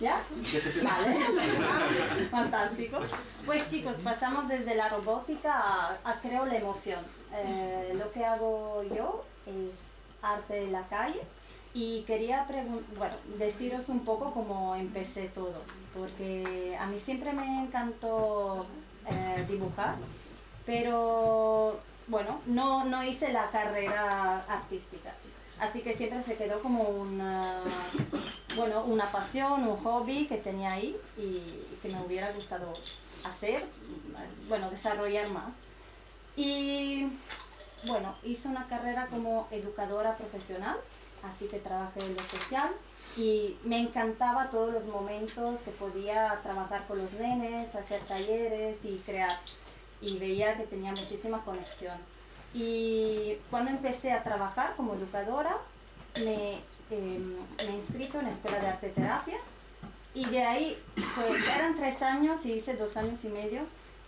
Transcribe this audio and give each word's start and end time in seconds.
¿Ya? 0.00 0.20
Vale. 0.82 1.18
Fantástico. 2.30 3.00
Pues 3.44 3.68
chicos, 3.68 3.96
pasamos 4.04 4.48
desde 4.48 4.74
la 4.74 4.88
robótica 4.88 5.52
a, 5.52 5.98
a 6.04 6.16
creo 6.16 6.46
la 6.46 6.56
emoción. 6.56 7.00
Eh, 7.34 7.94
lo 7.96 8.10
que 8.12 8.24
hago 8.24 8.82
yo 8.94 9.24
es 9.46 9.72
arte 10.22 10.54
de 10.54 10.70
la 10.70 10.82
calle 10.82 11.20
y 11.74 12.02
quería 12.02 12.46
bueno, 12.96 13.14
deciros 13.38 13.88
un 13.88 14.00
poco 14.00 14.32
cómo 14.32 14.74
empecé 14.74 15.28
todo, 15.28 15.62
porque 15.94 16.76
a 16.80 16.86
mí 16.86 16.98
siempre 16.98 17.32
me 17.32 17.62
encantó 17.62 18.66
eh, 19.06 19.44
dibujar, 19.48 19.96
pero 20.64 21.78
bueno, 22.08 22.40
no, 22.46 22.84
no 22.84 23.04
hice 23.04 23.32
la 23.32 23.48
carrera 23.50 24.44
artística. 24.48 25.12
Así 25.60 25.82
que 25.82 25.94
siempre 25.94 26.22
se 26.22 26.36
quedó 26.36 26.60
como 26.60 26.82
una, 26.82 27.42
bueno, 28.56 28.84
una 28.84 29.10
pasión, 29.10 29.66
un 29.66 29.76
hobby 29.82 30.26
que 30.26 30.38
tenía 30.38 30.72
ahí 30.72 30.96
y 31.16 31.42
que 31.82 31.88
me 31.88 32.00
hubiera 32.00 32.32
gustado 32.32 32.72
hacer, 33.24 33.66
bueno, 34.48 34.70
desarrollar 34.70 35.28
más. 35.30 35.54
Y 36.36 37.08
bueno, 37.86 38.14
hice 38.22 38.48
una 38.48 38.66
carrera 38.68 39.06
como 39.08 39.48
educadora 39.50 40.16
profesional, 40.16 40.76
así 41.22 41.46
que 41.46 41.58
trabajé 41.58 42.00
en 42.00 42.14
lo 42.14 42.22
social 42.22 42.70
y 43.16 43.56
me 43.64 43.80
encantaba 43.80 44.50
todos 44.50 44.72
los 44.72 44.86
momentos 44.86 45.62
que 45.62 45.70
podía 45.72 46.38
trabajar 46.42 46.86
con 46.86 46.98
los 46.98 47.12
nenes, 47.14 47.74
hacer 47.74 48.00
talleres 48.02 48.84
y 48.84 49.02
crear. 49.04 49.32
Y 50.00 50.18
veía 50.18 50.56
que 50.56 50.64
tenía 50.64 50.90
muchísima 50.90 51.44
conexión. 51.44 51.98
Y 52.54 53.36
cuando 53.50 53.72
empecé 53.72 54.12
a 54.12 54.22
trabajar 54.22 54.74
como 54.76 54.94
educadora, 54.94 55.56
me, 56.24 56.60
eh, 56.90 57.20
me 57.66 57.76
inscrito 57.76 58.18
en 58.18 58.26
la 58.26 58.30
Escuela 58.30 58.58
de 58.58 58.66
Arte 58.66 58.88
Terapia 58.90 59.38
y 60.14 60.24
de 60.26 60.42
ahí, 60.42 60.78
pues 60.94 61.46
eran 61.46 61.76
tres 61.76 62.02
años 62.02 62.44
y 62.46 62.54
hice 62.54 62.74
dos 62.74 62.96
años 62.96 63.24
y 63.24 63.28
medio 63.28 63.60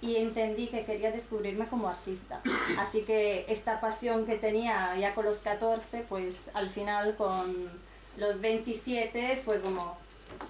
y 0.02 0.16
entendí 0.16 0.68
que 0.68 0.84
quería 0.84 1.12
descubrirme 1.12 1.66
como 1.66 1.88
artista. 1.88 2.40
Así 2.78 3.02
que 3.02 3.44
esta 3.48 3.80
pasión 3.80 4.24
que 4.24 4.36
tenía 4.36 4.96
ya 4.96 5.14
con 5.14 5.26
los 5.26 5.38
14, 5.38 6.04
pues 6.08 6.50
al 6.54 6.68
final 6.70 7.16
con 7.16 7.68
los 8.16 8.40
27 8.40 9.42
fue 9.44 9.60
como 9.60 9.98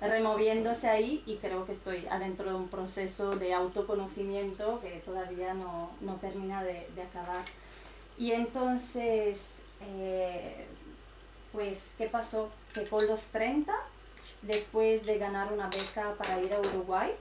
removiéndose 0.00 0.88
ahí 0.88 1.22
y 1.26 1.36
creo 1.36 1.66
que 1.66 1.72
estoy 1.72 2.06
adentro 2.10 2.50
de 2.50 2.56
un 2.56 2.68
proceso 2.68 3.36
de 3.36 3.52
autoconocimiento 3.52 4.80
que 4.80 5.02
todavía 5.04 5.54
no, 5.54 5.90
no 6.00 6.14
termina 6.16 6.62
de, 6.62 6.88
de, 6.94 7.02
acabar. 7.02 7.44
Y 8.16 8.32
entonces, 8.32 9.64
eh, 9.80 10.66
pues, 11.52 11.94
¿qué 11.98 12.06
pasó? 12.06 12.50
Que 12.74 12.84
con 12.84 13.06
los 13.06 13.22
30, 13.26 13.72
después 14.42 15.06
de 15.06 15.18
ganar 15.18 15.52
una 15.52 15.68
beca 15.68 16.14
para 16.16 16.40
ir 16.40 16.52
a 16.54 16.60
Uruguay, 16.60 17.12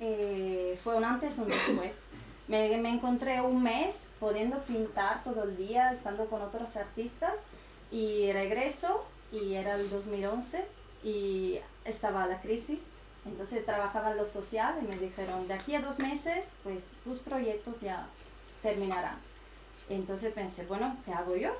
eh, 0.00 0.78
fue 0.82 0.96
un 0.96 1.04
antes 1.04 1.38
un 1.38 1.48
después. 1.48 2.08
Me, 2.48 2.76
me, 2.76 2.90
encontré 2.90 3.40
un 3.40 3.62
mes 3.62 4.08
pudiendo 4.20 4.58
pintar 4.64 5.24
todo 5.24 5.44
el 5.44 5.56
día, 5.56 5.92
estando 5.92 6.26
con 6.26 6.42
otros 6.42 6.76
artistas 6.76 7.34
y 7.90 8.30
regreso 8.32 9.06
y 9.32 9.54
era 9.54 9.76
el 9.76 9.88
2011 9.88 10.64
y 11.02 11.58
estaba 11.84 12.26
la 12.26 12.40
crisis. 12.40 12.98
Entonces 13.24 13.64
trabajaba 13.64 14.10
en 14.10 14.18
lo 14.18 14.26
social 14.26 14.76
y 14.82 14.86
me 14.86 14.98
dijeron, 14.98 15.48
de 15.48 15.54
aquí 15.54 15.74
a 15.74 15.80
dos 15.80 15.98
meses, 15.98 16.50
pues 16.62 16.90
tus 17.04 17.20
proyectos 17.20 17.80
ya 17.80 18.06
terminarán. 18.62 19.16
Entonces 19.88 20.32
pensé, 20.34 20.66
bueno, 20.66 20.96
¿qué 21.04 21.12
hago 21.12 21.36
yo? 21.36 21.54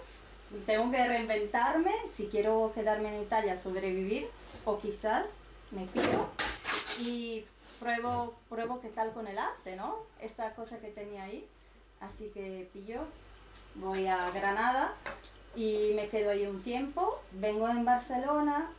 Tengo 0.66 0.90
que 0.90 1.08
reinventarme 1.08 1.92
si 2.14 2.28
quiero 2.28 2.72
quedarme 2.74 3.14
en 3.14 3.22
Italia, 3.22 3.56
sobrevivir, 3.56 4.28
o 4.64 4.78
quizás 4.78 5.44
me 5.70 5.86
pido 5.86 6.28
y 7.00 7.44
pruebo, 7.80 8.34
pruebo 8.48 8.80
qué 8.80 8.88
tal 8.88 9.12
con 9.12 9.26
el 9.26 9.38
arte, 9.38 9.76
¿no? 9.76 9.96
Esta 10.20 10.54
cosa 10.54 10.78
que 10.78 10.88
tenía 10.88 11.24
ahí. 11.24 11.46
Así 12.00 12.30
que 12.34 12.68
pillo, 12.72 13.00
voy 13.76 14.06
a 14.06 14.30
Granada 14.30 14.92
y 15.56 15.92
me 15.94 16.08
quedo 16.08 16.30
ahí 16.30 16.46
un 16.46 16.62
tiempo, 16.62 17.20
vengo 17.32 17.68
en 17.68 17.84
Barcelona 17.84 18.70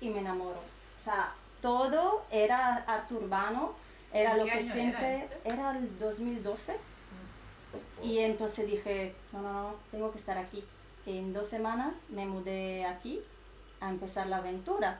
y 0.00 0.10
me 0.10 0.20
enamoro. 0.20 0.60
O 1.00 1.04
sea, 1.04 1.32
todo 1.60 2.24
era 2.30 2.76
arte 2.86 3.14
urbano, 3.14 3.74
era 4.12 4.36
lo 4.36 4.44
que 4.44 4.62
siempre... 4.62 5.16
Era, 5.16 5.24
este? 5.24 5.48
era, 5.48 5.70
el 5.78 5.98
2012. 5.98 6.76
Y 8.02 8.18
entonces 8.20 8.66
dije, 8.66 9.14
no, 9.32 9.42
no, 9.42 9.52
no, 9.52 9.74
tengo 9.90 10.12
que 10.12 10.18
estar 10.18 10.36
aquí. 10.38 10.64
En 11.06 11.32
dos 11.32 11.48
semanas 11.48 11.94
me 12.08 12.26
mudé 12.26 12.84
aquí 12.84 13.20
a 13.80 13.90
empezar 13.90 14.26
la 14.26 14.38
aventura. 14.38 14.98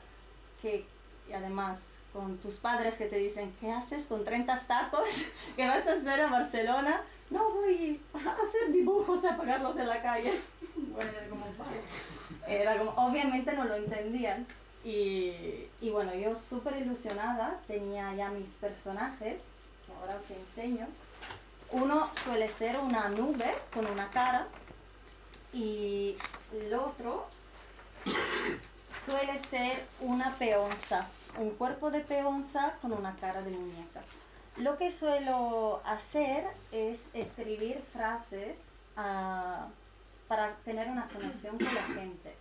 Que 0.62 0.87
además 1.34 1.97
con 2.12 2.39
tus 2.39 2.55
padres 2.55 2.94
que 2.94 3.06
te 3.06 3.19
dicen, 3.19 3.55
¿qué 3.61 3.72
haces 3.72 4.06
con 4.06 4.25
30 4.25 4.59
tacos? 4.66 5.09
¿Qué 5.56 5.66
vas 5.66 5.87
a 5.87 5.95
hacer 5.95 6.21
a 6.21 6.31
Barcelona? 6.31 7.03
No, 7.28 7.50
voy 7.50 8.00
a 8.15 8.19
hacer 8.19 8.72
dibujos 8.72 9.25
a 9.25 9.37
pagarlos 9.37 9.77
en 9.77 9.89
la 9.89 10.00
calle. 10.00 10.41
Bueno, 10.97 11.11
era 11.11 11.28
como, 11.28 11.47
era 12.47 12.78
como, 12.78 12.91
obviamente 12.93 13.53
no 13.53 13.65
lo 13.65 13.75
entendían. 13.75 14.47
Y, 14.83 15.69
y 15.81 15.91
bueno, 15.91 16.15
yo 16.15 16.34
súper 16.37 16.77
ilusionada, 16.77 17.61
tenía 17.66 18.15
ya 18.15 18.31
mis 18.31 18.49
personajes, 18.49 19.43
que 19.84 19.93
ahora 19.93 20.16
os 20.16 20.31
enseño. 20.31 20.87
Uno 21.71 22.09
suele 22.15 22.49
ser 22.49 22.78
una 22.78 23.09
nube 23.11 23.55
con 23.75 23.87
una 23.87 24.09
cara 24.09 24.47
y 25.56 26.17
el 26.53 26.75
otro 26.75 27.27
suele 29.05 29.39
ser 29.39 29.84
una 30.00 30.34
peonza, 30.34 31.06
un 31.39 31.50
cuerpo 31.50 31.91
de 31.91 32.00
peonza 32.00 32.75
con 32.83 32.93
una 32.93 33.17
cara 33.17 33.41
de 33.41 33.50
muñeca. 33.53 34.03
Lo 34.59 34.77
que 34.77 34.91
suelo 34.91 35.81
hacer 35.87 36.47
es 36.72 37.15
escribir 37.15 37.83
frases 37.93 38.69
uh, 38.99 39.71
para 40.28 40.55
tener 40.65 40.89
una 40.89 41.09
conexión 41.09 41.56
con 41.56 41.75
la 41.75 41.83
gente. 41.83 42.34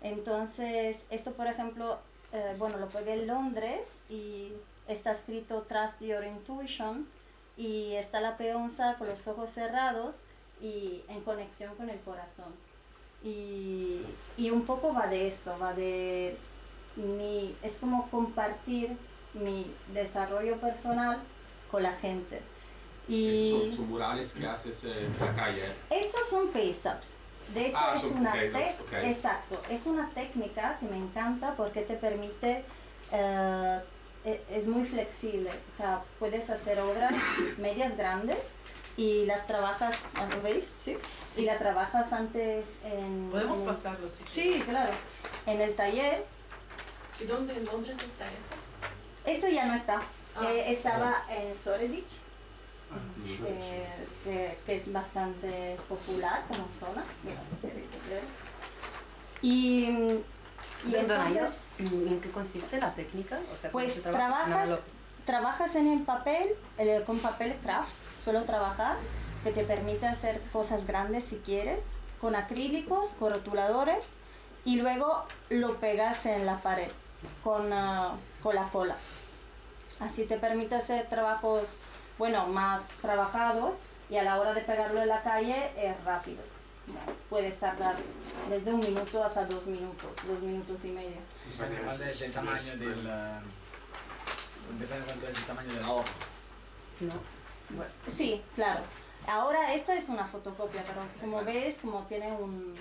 Entonces, 0.00 1.04
esto 1.10 1.32
por 1.32 1.48
ejemplo, 1.48 1.98
eh, 2.32 2.54
bueno, 2.58 2.78
lo 2.78 2.88
puede 2.88 3.14
en 3.14 3.26
Londres 3.26 3.80
y 4.08 4.52
está 4.88 5.12
escrito 5.12 5.62
Trust 5.62 6.00
Your 6.00 6.24
Intuition 6.24 7.06
y 7.58 7.94
está 7.94 8.20
la 8.20 8.38
peonza 8.38 8.94
con 8.96 9.08
los 9.08 9.26
ojos 9.28 9.50
cerrados 9.50 10.22
y 10.60 11.02
en 11.08 11.20
conexión 11.20 11.74
con 11.76 11.90
el 11.90 11.98
corazón. 12.00 12.54
Y, 13.22 14.02
y, 14.36 14.50
un 14.50 14.64
poco 14.64 14.92
va 14.92 15.06
de 15.06 15.26
esto, 15.26 15.56
va 15.58 15.72
de 15.72 16.36
mi, 16.96 17.56
es 17.62 17.78
como 17.78 18.08
compartir 18.10 18.96
mi 19.34 19.74
desarrollo 19.92 20.56
personal 20.60 21.18
con 21.70 21.82
la 21.82 21.92
gente. 21.92 22.40
Y 23.08 23.72
son, 23.76 23.88
murales 23.88 24.32
que 24.32 24.46
haces 24.46 24.84
en 24.84 25.14
la 25.18 25.34
calle. 25.34 25.62
Estos 25.90 26.28
son 26.28 26.48
paste-ups. 26.48 27.18
De 27.54 27.68
hecho, 27.68 27.78
ah, 27.78 27.94
es 27.96 28.04
una 28.04 28.34
exacto, 29.04 29.62
es 29.70 29.86
una 29.86 30.10
técnica 30.10 30.78
que 30.80 30.86
me 30.86 30.96
encanta 30.96 31.54
porque 31.54 31.82
te 31.82 31.94
permite, 31.94 32.64
eh, 33.12 33.80
e, 34.24 34.42
es 34.50 34.66
muy 34.66 34.84
flexible, 34.84 35.50
o 35.50 35.72
sea, 35.72 36.02
puedes 36.18 36.50
hacer 36.50 36.80
obras 36.80 37.14
medias 37.58 37.96
grandes 37.96 38.38
y 38.96 39.26
las 39.26 39.46
trabajas, 39.46 39.96
¿lo 40.30 40.42
veis? 40.42 40.74
Sí. 40.80 40.96
Y 41.36 41.42
la 41.42 41.58
trabajas 41.58 42.12
antes 42.12 42.80
en... 42.84 43.28
Podemos 43.30 43.60
pasarlo, 43.60 44.08
sí. 44.08 44.24
Sí, 44.26 44.62
claro. 44.64 44.92
En 45.44 45.60
el 45.60 45.74
taller. 45.74 46.24
¿Y 47.20 47.24
dónde 47.24 47.54
en 47.54 47.64
Londres 47.66 47.96
está 47.98 48.26
eso? 48.26 48.54
Esto 49.24 49.48
ya 49.48 49.66
no 49.66 49.74
está. 49.74 50.00
Ah. 50.34 50.44
Eh, 50.44 50.72
estaba 50.72 51.24
en 51.30 51.54
Shoreditch, 51.54 52.12
ah, 52.90 52.96
eh, 53.46 54.56
que, 54.64 54.76
es 54.76 54.92
bastante 54.92 55.76
popular 55.88 56.44
como 56.48 56.68
zona. 56.70 57.04
Y, 59.42 59.84
y 60.86 60.94
entonces, 60.94 61.60
¿en 61.78 62.20
qué 62.20 62.30
consiste 62.30 62.78
la 62.78 62.94
técnica? 62.94 63.40
O 63.52 63.56
sea, 63.56 63.70
pues 63.70 64.02
trabajas, 64.02 64.78
trabajas 65.26 65.74
en 65.74 65.88
el 65.88 66.02
papel, 66.02 66.48
con 67.04 67.18
papel 67.18 67.54
craft 67.62 67.92
suelo 68.22 68.42
trabajar, 68.44 68.96
que 69.44 69.52
te 69.52 69.64
permite 69.64 70.06
hacer 70.06 70.40
cosas 70.52 70.86
grandes 70.86 71.24
si 71.24 71.36
quieres, 71.38 71.84
con 72.20 72.34
acrílicos, 72.34 73.10
con 73.18 73.32
rotuladores, 73.32 74.14
y 74.64 74.80
luego 74.80 75.24
lo 75.50 75.76
pegas 75.76 76.26
en 76.26 76.46
la 76.46 76.60
pared 76.60 76.90
con, 77.44 77.72
uh, 77.72 78.16
con 78.42 78.54
la 78.54 78.68
cola. 78.70 78.96
Así 80.00 80.24
te 80.24 80.38
permite 80.38 80.74
hacer 80.74 81.06
trabajos, 81.08 81.80
bueno, 82.18 82.48
más 82.48 82.88
trabajados 83.00 83.82
y 84.10 84.16
a 84.16 84.24
la 84.24 84.40
hora 84.40 84.54
de 84.54 84.62
pegarlo 84.62 85.00
en 85.00 85.08
la 85.08 85.22
calle 85.22 85.70
es 85.76 86.02
rápido. 86.04 86.42
puedes 87.28 87.58
tardar 87.58 87.96
desde 88.48 88.72
un 88.72 88.80
minuto 88.80 89.22
hasta 89.22 89.44
dos 89.46 89.66
minutos, 89.66 90.10
dos 90.26 90.40
minutos 90.40 90.84
y 90.84 90.90
medio. 90.90 91.16
Depende 91.50 92.12
del 92.12 92.32
tamaño 92.32 92.76
del... 92.76 93.10
Depende 94.78 95.04
cuánto 95.06 95.28
es 95.28 95.38
el 95.38 95.44
tamaño 95.44 95.72
de 95.72 95.80
la 95.80 95.92
hoja. 95.92 96.12
No. 97.00 97.14
Sí, 98.16 98.42
claro. 98.54 98.82
Ahora 99.26 99.74
esta 99.74 99.94
es 99.94 100.08
una 100.08 100.26
fotocopia, 100.26 100.84
pero 100.86 101.00
como 101.20 101.44
ves, 101.44 101.78
como 101.82 102.02
tiene 102.04 102.30
un, 102.32 102.74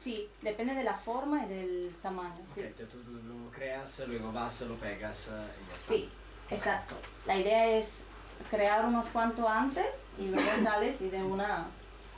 Sí, 0.00 0.28
depende 0.42 0.74
de 0.74 0.84
la 0.84 0.94
forma 0.94 1.44
y 1.44 1.48
del 1.48 1.96
tamaño, 2.00 2.40
sí. 2.46 2.62
Tú, 2.76 2.84
tú 2.86 2.98
lo 3.12 3.50
creas, 3.50 4.04
luego 4.06 4.32
vas, 4.32 4.60
lo 4.62 4.76
pegas 4.76 5.28
eh, 5.28 5.30
y 5.32 5.68
ya 5.68 5.76
está. 5.76 5.92
Sí, 5.92 6.08
exacto. 6.50 6.94
La 7.26 7.36
idea 7.36 7.66
es 7.66 8.06
crear 8.48 8.84
unos 8.84 9.08
cuantos 9.08 9.44
antes 9.46 10.06
y 10.16 10.28
luego 10.28 10.48
sales 10.62 11.02
y 11.02 11.10
de 11.10 11.22
una... 11.22 11.66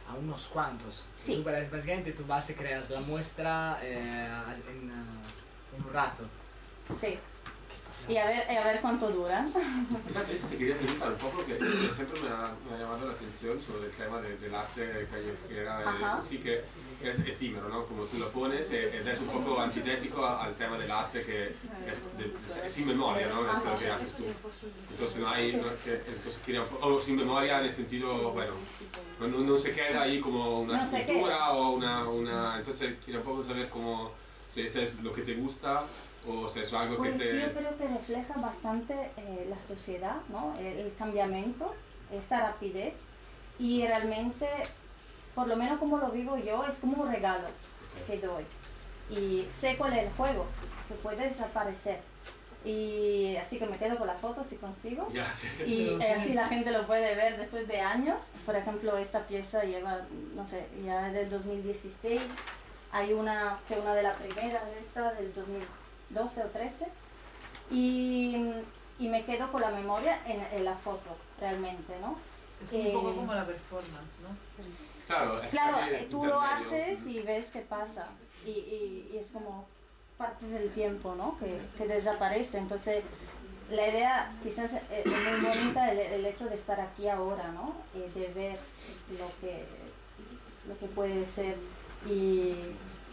A 0.09 0.15
unos 0.15 0.49
cuantos. 0.49 1.07
Sí. 1.25 1.37
Tú, 1.37 1.43
básicamente 1.43 2.13
tú 2.13 2.27
vas 2.27 2.51
y 2.51 2.55
creas 2.55 2.91
la 2.91 3.01
muestra 3.01 3.79
eh, 3.83 4.29
en, 4.69 4.91
eh, 4.91 5.77
en 5.77 5.85
un 5.85 5.93
rato. 5.93 6.25
Sí, 7.01 7.19
¿Qué 7.91 7.97
pasa? 8.07 8.13
y 8.13 8.17
a 8.19 8.27
ver, 8.27 8.47
y 8.51 8.57
a 8.57 8.65
ver 8.65 8.81
cuánto 8.81 9.09
dura. 9.11 9.47
Esatto, 10.09 10.33
esto 10.33 10.47
te 10.47 10.57
quería 10.57 10.77
preguntar 10.77 11.09
un 11.13 11.19
poco 11.19 11.37
porque 11.39 11.59
siempre 11.61 12.21
me 12.21 12.29
ha, 12.29 12.55
me 12.69 12.77
ha 12.77 12.79
llamado 12.79 13.07
la 13.07 13.13
atención 13.13 13.61
sobre 13.61 13.87
el 13.87 13.93
tema 13.93 14.21
de- 14.21 14.37
del 14.39 14.55
arte 14.55 15.09
callejera, 15.11 15.81
eh, 15.83 15.85
Ajá. 15.87 16.23
sí 16.23 16.39
que, 16.39 16.65
que 17.03 17.11
es 17.11 17.19
efímero, 17.21 17.69
¿no? 17.69 17.85
Como 17.87 18.05
tú 18.05 18.19
lo 18.19 18.31
pones, 18.31 18.71
eh, 18.71 18.89
es 18.89 19.21
un 19.21 19.27
poco 19.27 19.61
antitético 19.61 20.25
a- 20.25 20.45
al 20.45 20.55
tema 20.55 20.79
del 20.79 20.91
arte 20.91 21.21
que, 21.23 21.27
que 21.27 21.91
es, 21.91 22.57
de- 22.57 22.67
es 22.67 22.73
sin 22.73 22.87
memoria, 22.87 23.27
¿no? 23.29 23.43
Es 23.43 23.49
lo 23.49 23.79
que 23.79 23.91
haces 23.91 24.13
tú. 24.15 24.25
Entonces 24.91 25.17
no 25.19 25.29
hay, 25.29 25.53
no 25.57 25.71
es 25.71 25.81
que, 25.81 25.95
entonces 25.95 26.39
quería 26.47 26.63
un 26.63 26.69
poco, 26.69 26.87
o 26.87 27.01
sin 27.01 27.17
memoria 27.17 27.59
en 27.59 27.65
el 27.67 27.73
sentido, 27.73 28.31
bueno, 28.33 28.53
no, 29.19 29.29
no- 29.29 29.39
no 29.39 29.59
se 29.59 29.73
queda 29.73 30.03
ahí 30.03 30.21
como 30.21 30.61
una 30.61 30.77
No 30.85 30.91
se 30.91 31.01
escultura 31.01 31.51
o 31.53 31.71
una, 31.73 32.09
una, 32.09 32.59
entonces 32.59 32.95
quería 33.05 33.21
un 33.21 33.27
poco 33.27 33.45
saber 33.45 33.69
cómo, 33.69 34.13
si 34.53 34.63
ese 34.63 34.85
es 34.85 34.95
lo 34.97 35.13
que 35.13 35.23
te 35.23 35.35
gusta 35.35 35.85
o 36.29 36.49
si 36.49 36.61
es 36.61 36.73
algo 36.73 36.99
Pues 36.99 37.13
que 37.13 37.19
te... 37.19 37.41
yo 37.41 37.53
creo 37.53 37.79
que 37.79 37.89
refleja 37.89 38.35
bastante 38.41 38.95
eh, 39.17 39.47
la 39.49 39.61
sociedad, 39.61 40.17
¿no? 40.29 40.55
El, 40.59 40.67
el 40.79 40.95
cambiamiento, 40.97 41.75
esta 42.13 42.41
rapidez 42.41 43.09
y 43.59 43.87
realmente, 43.87 44.47
por 45.35 45.47
lo 45.47 45.57
menos 45.57 45.79
como 45.79 45.99
lo 45.99 46.11
vivo 46.11 46.37
yo, 46.37 46.65
es 46.65 46.79
como 46.79 47.03
un 47.03 47.13
regalo 47.13 47.49
que 48.07 48.19
doy. 48.19 48.45
Y 49.11 49.47
sé 49.53 49.77
cuál 49.77 49.93
es 49.95 50.05
el 50.05 50.13
juego, 50.13 50.47
que 50.89 50.95
puede 50.95 51.29
desaparecer. 51.29 52.01
Y 52.65 53.37
así 53.37 53.59
que 53.59 53.67
me 53.67 53.79
quedo 53.79 53.97
con 53.97 54.07
la 54.07 54.15
foto 54.15 54.45
si 54.45 54.57
consigo. 54.57 55.09
Sí. 55.35 55.49
Y 55.67 55.89
eh, 56.03 56.13
así 56.13 56.35
la 56.35 56.47
gente 56.49 56.71
lo 56.71 56.87
puede 56.87 57.15
ver 57.15 57.39
después 57.39 57.67
de 57.67 57.81
años. 57.81 58.25
Por 58.45 58.55
ejemplo, 58.55 58.97
esta 58.99 59.27
pieza 59.27 59.65
lleva, 59.65 60.01
no 60.35 60.47
sé, 60.47 60.67
ya 60.85 61.11
del 61.11 61.31
2016. 61.31 62.21
Hay 62.93 63.13
una, 63.13 63.59
que 63.69 63.75
una 63.79 63.95
de 63.95 64.03
las 64.03 64.17
primeras 64.17 64.65
de 64.67 64.81
esta, 64.81 65.13
del 65.15 65.33
2012 65.35 66.43
o 66.45 66.47
13. 66.49 66.89
Y, 67.71 68.53
y 68.99 69.09
me 69.09 69.25
quedo 69.25 69.51
con 69.53 69.61
la 69.61 69.71
memoria 69.71 70.21
en, 70.27 70.41
en 70.53 70.65
la 70.65 70.75
foto, 70.77 71.17
realmente, 71.41 71.95
¿no? 72.01 72.17
Es 72.63 72.73
un 72.73 72.81
Eh, 72.87 72.91
poco 72.93 73.15
como 73.15 73.33
la 73.35 73.47
performance, 73.47 74.19
¿no? 74.23 74.29
Claro, 75.07 75.43
es 75.43 75.51
Claro, 75.51 75.77
casi 75.79 75.95
eh, 75.95 76.09
tú 76.11 76.25
lo 76.25 76.41
haces 76.41 77.07
y 77.07 77.21
ves 77.21 77.51
qué 77.53 77.61
pasa. 77.61 78.09
Y, 78.45 78.51
y- 78.51 79.11
y 79.15 79.19
es 79.19 79.31
como 79.31 79.67
parte 80.19 80.47
del 80.47 80.71
tiempo, 80.73 81.15
¿no? 81.15 81.39
Que, 81.39 81.61
que 81.79 81.87
desaparece. 81.87 82.59
Entonces, 82.59 83.05
la 83.71 83.89
idea 83.89 84.33
quizás 84.43 84.75
eh, 84.75 85.03
es 85.05 85.41
muy 85.43 85.49
bonita 85.49 85.93
el, 85.93 85.99
el 85.99 86.27
hecho 86.27 86.47
de 86.49 86.57
estar 86.57 86.81
aquí 86.81 87.09
ahora, 87.09 87.49
¿no? 87.53 87.75
Eh, 87.95 88.11
de 88.15 88.29
ver 88.35 88.59
lo 89.19 89.27
que, 89.41 89.65
lo 90.69 90.77
que 90.79 90.87
puede 90.87 91.27
ser. 91.27 91.57
Y 92.07 92.55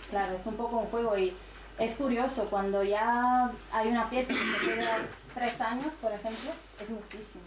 claro, 0.10 0.36
es 0.36 0.46
un 0.46 0.56
poco 0.56 0.78
un 0.78 0.88
juego. 0.88 1.18
Y 1.18 1.36
es 1.80 1.96
curioso, 1.96 2.46
cuando 2.50 2.84
ya 2.84 3.52
hay 3.72 3.88
una 3.90 4.10
pieza 4.10 4.34
que 4.34 4.40
se 4.40 4.76
queda 4.76 4.98
tres 5.34 5.62
años, 5.62 5.94
por 6.02 6.12
ejemplo, 6.12 6.52
es 6.82 6.90
muchísimo. 6.90 7.44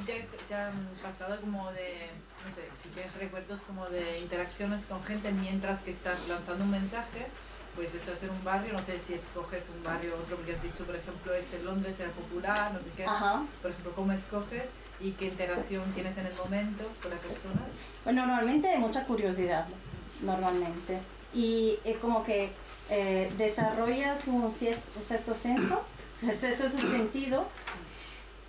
¿Y 0.00 0.04
¿Te, 0.04 0.28
te 0.48 0.54
han 0.54 0.88
pasado 1.02 1.40
como 1.40 1.72
de, 1.72 2.10
no 2.46 2.54
sé, 2.54 2.68
si 2.80 2.88
tienes 2.90 3.12
recuerdos 3.14 3.60
como 3.62 3.86
de 3.86 4.20
interacciones 4.20 4.86
con 4.86 5.02
gente 5.04 5.32
mientras 5.32 5.80
que 5.80 5.90
estás 5.90 6.28
lanzando 6.28 6.64
un 6.64 6.70
mensaje? 6.70 7.26
Pues 7.74 7.94
estás 7.94 8.22
en 8.22 8.30
un 8.30 8.42
barrio, 8.44 8.72
no 8.72 8.82
sé 8.82 8.98
si 8.98 9.14
escoges 9.14 9.68
un 9.74 9.82
barrio 9.84 10.16
otro, 10.16 10.36
porque 10.36 10.54
has 10.54 10.62
dicho, 10.62 10.84
por 10.84 10.96
ejemplo, 10.96 11.32
este 11.34 11.62
Londres 11.62 11.94
era 11.98 12.10
popular, 12.10 12.72
no 12.72 12.80
sé 12.80 12.90
qué. 12.96 13.04
Ajá. 13.04 13.44
Por 13.62 13.70
ejemplo, 13.70 13.92
¿cómo 13.94 14.12
escoges 14.12 14.64
y 15.00 15.12
qué 15.12 15.26
interacción 15.26 15.90
tienes 15.92 16.16
en 16.18 16.26
el 16.26 16.34
momento 16.34 16.84
con 17.00 17.10
las 17.10 17.20
personas? 17.20 17.70
Pues 18.02 18.16
normalmente 18.16 18.68
hay 18.68 18.78
mucha 18.78 19.04
curiosidad, 19.04 19.66
normalmente. 20.20 20.98
Y 21.34 21.78
es 21.84 21.96
como 21.98 22.24
que 22.24 22.50
eh, 22.90 23.30
desarrollas 23.36 24.26
un, 24.28 24.50
sies- 24.50 24.80
un 24.96 25.04
sexto 25.04 25.34
senso, 25.34 25.82
un 26.22 26.32
sexto 26.32 26.70
sentido, 26.80 27.46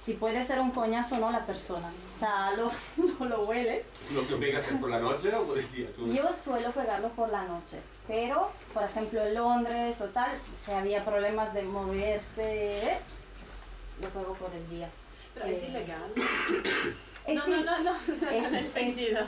si 0.03 0.13
puede 0.13 0.43
ser 0.45 0.59
un 0.59 0.71
coñazo 0.71 1.15
o 1.15 1.19
no 1.19 1.29
la 1.31 1.45
persona. 1.45 1.91
O 2.15 2.19
sea, 2.19 2.51
lo, 2.55 2.71
no 3.19 3.25
lo 3.25 3.41
hueles. 3.43 3.87
¿Tú 4.07 4.15
lo, 4.15 4.21
lo 4.23 4.39
pegas 4.39 4.63
por 4.79 4.89
la 4.89 4.99
noche 4.99 5.33
o 5.35 5.43
por 5.45 5.57
el 5.57 5.71
día? 5.71 5.87
Tú- 5.95 6.07
Yo 6.11 6.33
suelo 6.33 6.71
pegarlo 6.71 7.09
por 7.09 7.29
la 7.29 7.43
noche, 7.43 7.79
pero, 8.07 8.49
por 8.73 8.83
ejemplo, 8.83 9.21
en 9.21 9.35
Londres 9.35 9.99
o 10.01 10.05
tal, 10.05 10.31
si 10.65 10.71
había 10.71 11.03
problemas 11.03 11.53
de 11.53 11.63
moverse, 11.63 12.97
lo 14.01 14.07
pego 14.09 14.33
por 14.35 14.51
el 14.55 14.69
día. 14.69 14.89
Pero 15.33 15.45
es 15.47 15.61
Eh, 15.63 15.67
ilegal. 15.69 16.11
Eh, 17.27 17.35
no, 17.35 17.45
sí, 17.45 17.51
no, 17.51 17.63
no, 17.63 17.83
no, 17.83 17.93
no, 18.21 18.29
en 18.31 18.45
el 18.45 18.55
es- 18.55 18.71
sentido. 18.71 19.21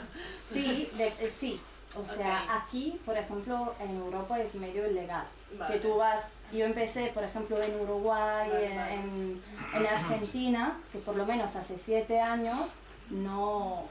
Sí, 0.52 0.90
de- 0.96 1.06
eh, 1.06 1.32
sí. 1.38 1.60
O 1.94 2.06
sea, 2.06 2.46
aquí, 2.56 2.98
por 3.04 3.16
ejemplo, 3.16 3.74
en 3.80 3.96
Europa 3.96 4.40
es 4.40 4.54
medio 4.54 4.88
ilegal. 4.90 5.26
Vale. 5.58 5.74
Si 5.74 5.80
tú 5.80 5.96
vas, 5.96 6.36
yo 6.52 6.64
empecé, 6.64 7.08
por 7.08 7.22
ejemplo, 7.22 7.60
en 7.62 7.80
Uruguay, 7.80 8.48
Vale, 8.50 8.66
en, 8.70 8.76
vale. 8.76 8.94
en- 8.94 9.42
en 9.74 9.86
Argentina, 9.86 10.78
que 10.90 10.98
por 10.98 11.16
lo 11.16 11.26
menos 11.26 11.54
hace 11.56 11.76
siete 11.78 12.20
años 12.20 12.70
no, 13.10 13.84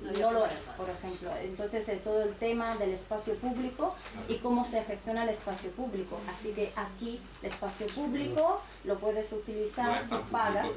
No 0.00 0.10
había 0.10 0.22
no 0.26 0.32
lo 0.32 0.46
es, 0.46 0.60
por 0.76 0.90
ejemplo. 0.90 1.30
Entonces, 1.40 1.88
es 1.88 2.02
todo 2.02 2.22
el 2.24 2.34
tema 2.34 2.76
del 2.76 2.90
espacio 2.90 3.36
público 3.36 3.94
y 4.28 4.36
cómo 4.38 4.64
se 4.64 4.82
gestiona 4.82 5.22
el 5.22 5.28
espacio 5.30 5.70
público. 5.70 6.18
Así 6.32 6.50
que 6.52 6.72
aquí, 6.74 7.20
el 7.42 7.48
espacio 7.50 7.86
público 7.86 8.60
lo 8.84 8.98
puedes 8.98 9.32
utilizar 9.32 10.02
si 10.02 10.08
público. 10.08 10.28
pagas 10.32 10.72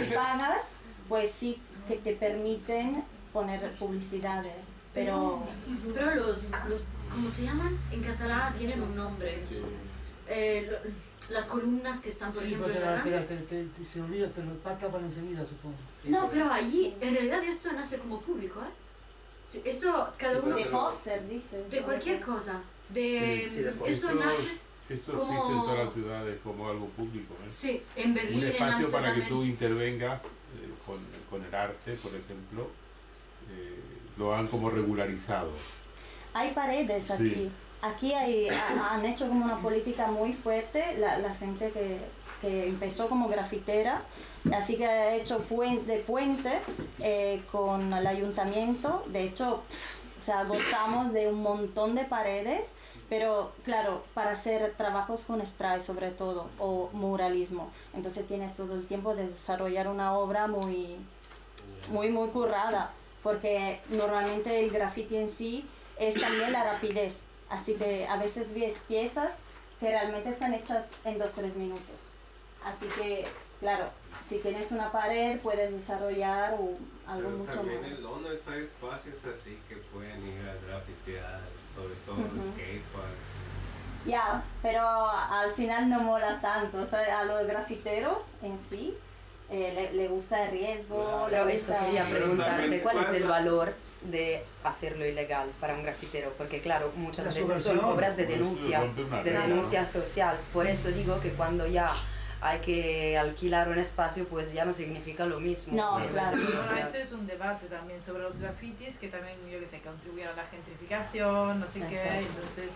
si 0.00 0.14
pagas, 0.14 0.66
pues 1.08 1.30
sí 1.30 1.62
que 1.86 1.96
te 1.96 2.14
permiten 2.14 3.04
poner 3.32 3.72
publicidades. 3.76 4.52
Pero 4.94 5.42
Pero 5.94 6.14
los, 6.14 6.36
los, 6.68 6.82
¿cómo 7.10 7.30
se 7.30 7.44
llaman? 7.44 7.78
En 7.90 8.02
catalán 8.02 8.54
tienen 8.54 8.82
un 8.82 8.94
nombre. 8.94 9.42
Sí. 9.48 9.56
Eh, 10.28 10.68
lo- 10.70 11.12
las 11.34 11.44
columnas 11.46 12.00
que 12.00 12.08
están, 12.10 12.30
por 12.32 12.42
Sí, 12.42 12.48
ejemplo, 12.48 12.66
porque 12.66 12.78
en 12.80 12.84
la 12.84 12.96
la, 13.20 13.26
te, 13.26 13.36
te, 13.36 13.64
te- 13.64 13.84
se 13.84 14.00
olvida, 14.02 14.28
te 14.28 14.42
lo 14.42 14.52
tapan 14.54 15.04
enseguida, 15.04 15.46
supongo. 15.46 15.76
No, 16.04 16.28
pero 16.28 16.52
allí, 16.52 16.94
en 17.00 17.14
realidad 17.14 17.42
esto 17.44 17.72
nace 17.72 17.98
como 17.98 18.20
público, 18.20 18.60
¿eh? 18.60 18.70
Sí, 19.48 19.62
Esto, 19.64 20.12
cada 20.16 20.34
Sí, 20.34 20.40
uno, 20.44 20.56
de 20.56 20.64
póster, 20.66 21.28
dices. 21.28 21.70
de 21.70 21.82
cualquier 21.82 22.20
cosa. 22.20 22.60
De, 22.88 23.46
Sí, 23.48 23.54
sí, 23.54 23.64
esto 23.64 23.84
esto- 23.86 24.14
nace, 24.14 24.58
Esto 24.88 25.12
Como- 25.12 25.32
existe 25.32 25.52
en 25.54 25.60
todas 25.62 25.84
las 25.86 25.94
ciudades 25.94 26.38
como 26.42 26.68
algo 26.68 26.86
público. 26.88 27.34
¿eh? 27.34 27.48
sí, 27.48 27.82
en 27.96 28.12
Berlín, 28.14 28.38
Un 28.40 28.44
en 28.44 28.52
espacio 28.52 28.90
para 28.90 29.14
que 29.14 29.22
tú 29.22 29.42
intervengas 29.44 30.20
eh, 30.20 30.68
con, 30.84 30.98
con 31.30 31.42
el 31.46 31.54
arte, 31.54 31.94
por 32.02 32.10
ejemplo, 32.14 32.68
eh, 33.50 33.78
lo 34.16 34.34
han 34.34 34.46
como 34.48 34.70
regularizado. 34.70 35.50
Hay 36.34 36.52
paredes 36.52 37.04
Sí. 37.04 37.12
aquí. 37.12 37.50
Aquí 37.82 38.12
hay, 38.12 38.48
ha- 38.48 38.94
han 38.94 39.04
hecho 39.04 39.26
como 39.28 39.44
una 39.44 39.58
política 39.58 40.06
muy 40.06 40.32
fuerte, 40.34 40.96
la, 40.98 41.18
la 41.18 41.34
gente 41.34 41.70
que, 41.72 41.98
que 42.40 42.68
empezó 42.68 43.08
como 43.08 43.28
grafitera, 43.28 44.02
así 44.56 44.76
que 44.76 44.86
ha 44.86 45.14
hecho 45.16 45.40
puente, 45.40 45.90
de 45.92 45.98
puente 45.98 46.60
eh, 47.00 47.42
con 47.50 47.92
el 47.92 48.06
ayuntamiento. 48.06 49.02
De 49.08 49.24
hecho, 49.24 49.62
o 50.20 50.22
sea, 50.24 50.44
gozamos 50.44 51.12
de 51.12 51.26
un 51.28 51.42
montón 51.42 51.96
de 51.96 52.04
paredes, 52.04 52.74
pero 53.08 53.50
claro, 53.64 54.04
para 54.14 54.30
hacer 54.30 54.74
trabajos 54.76 55.24
con 55.24 55.44
spray 55.44 55.80
sobre 55.80 56.10
todo, 56.12 56.46
o 56.60 56.88
muralismo. 56.92 57.70
Entonces 57.94 58.26
tienes 58.28 58.54
todo 58.54 58.74
el 58.76 58.86
tiempo 58.86 59.14
de 59.16 59.26
desarrollar 59.28 59.88
una 59.88 60.14
obra 60.16 60.46
muy, 60.46 60.96
muy, 61.90 62.10
muy 62.10 62.28
currada, 62.28 62.92
porque 63.22 63.80
normalmente 63.90 64.64
el 64.64 64.70
graffiti 64.70 65.16
en 65.16 65.30
sí 65.30 65.68
es 65.98 66.20
también 66.20 66.52
la 66.52 66.64
rapidez. 66.64 67.26
Así 67.48 67.74
que 67.74 68.06
a 68.06 68.16
veces 68.16 68.54
ves 68.54 68.82
piezas 68.88 69.38
que 69.80 69.88
realmente 69.90 70.30
están 70.30 70.54
hechas 70.54 70.90
en 71.04 71.18
2-3 71.18 71.54
minutos. 71.56 72.00
Así 72.64 72.86
que, 72.86 73.26
claro, 73.60 73.86
si 74.28 74.38
tienes 74.38 74.70
una 74.72 74.90
pared 74.92 75.38
puedes 75.40 75.72
desarrollar 75.72 76.54
un- 76.54 76.90
algo 77.06 77.28
Pero 77.28 77.38
mucho 77.38 77.52
también 77.52 77.82
más. 77.82 77.90
en 77.90 78.02
Londres 78.02 78.48
hay 78.48 78.60
espacios 78.62 79.24
así 79.26 79.58
que 79.68 79.76
pueden 79.76 80.24
ir 80.26 80.48
a 80.48 80.54
grafitear, 80.66 81.40
sobre 81.74 81.94
todo 82.06 82.16
Ujú. 82.16 82.36
skateparks. 82.52 83.30
Ya, 84.06 84.42
pero 84.62 84.82
al 85.08 85.52
final 85.54 85.88
no 85.90 86.00
mola 86.00 86.40
tanto. 86.40 86.78
O 86.82 86.86
sea, 86.86 87.20
a 87.20 87.24
los 87.24 87.46
grafiteros 87.46 88.22
en 88.42 88.58
sí 88.58 88.96
eh, 89.52 89.72
le, 89.74 89.92
le 89.92 90.08
gusta 90.08 90.44
el 90.46 90.50
riesgo. 90.52 91.26
Pero 91.30 91.44
le 91.44 91.54
eso 91.54 91.72
gusta- 91.72 91.86
quería 91.86 92.04
preguntarte, 92.04 92.80
¿cuál 92.80 92.98
es 93.04 93.08
el 93.10 93.24
valor 93.24 93.74
de 94.02 94.42
hacerlo 94.64 95.06
ilegal 95.06 95.48
para 95.60 95.74
un 95.74 95.82
grafitero? 95.84 96.32
Porque 96.38 96.60
claro, 96.60 96.90
muchas 96.96 97.26
La 97.26 97.32
veces 97.32 97.62
son 97.62 97.78
obras 97.84 98.16
de 98.16 98.26
denuncia, 98.26 98.80
de 99.24 99.32
denuncia 99.32 99.88
social. 99.92 100.36
Por 100.52 100.66
eso 100.66 100.90
digo 100.90 101.20
que 101.20 101.30
cuando 101.32 101.66
ya 101.66 101.90
hay 102.40 102.58
que 102.58 103.16
alquilar 103.16 103.68
un 103.68 103.78
espacio, 103.78 104.26
pues 104.26 104.52
ya 104.52 104.64
no 104.64 104.72
significa 104.72 105.24
lo 105.26 105.38
mismo. 105.38 105.76
No, 105.76 106.04
claro. 106.10 106.36
Bueno, 106.36 106.76
ese 106.88 107.02
es 107.02 107.12
un 107.12 107.24
debate 107.26 107.66
también 107.66 108.02
sobre 108.02 108.24
los 108.24 108.36
grafitis 108.38 108.98
que 108.98 109.06
también, 109.08 109.36
yo 109.48 109.60
que 109.60 109.66
sé, 109.68 109.78
contribuyen 109.80 110.26
a 110.28 110.32
la 110.32 110.44
gentrificación, 110.46 111.60
no 111.60 111.66
sé 111.68 111.80
qué, 111.88 112.00
entonces, 112.18 112.72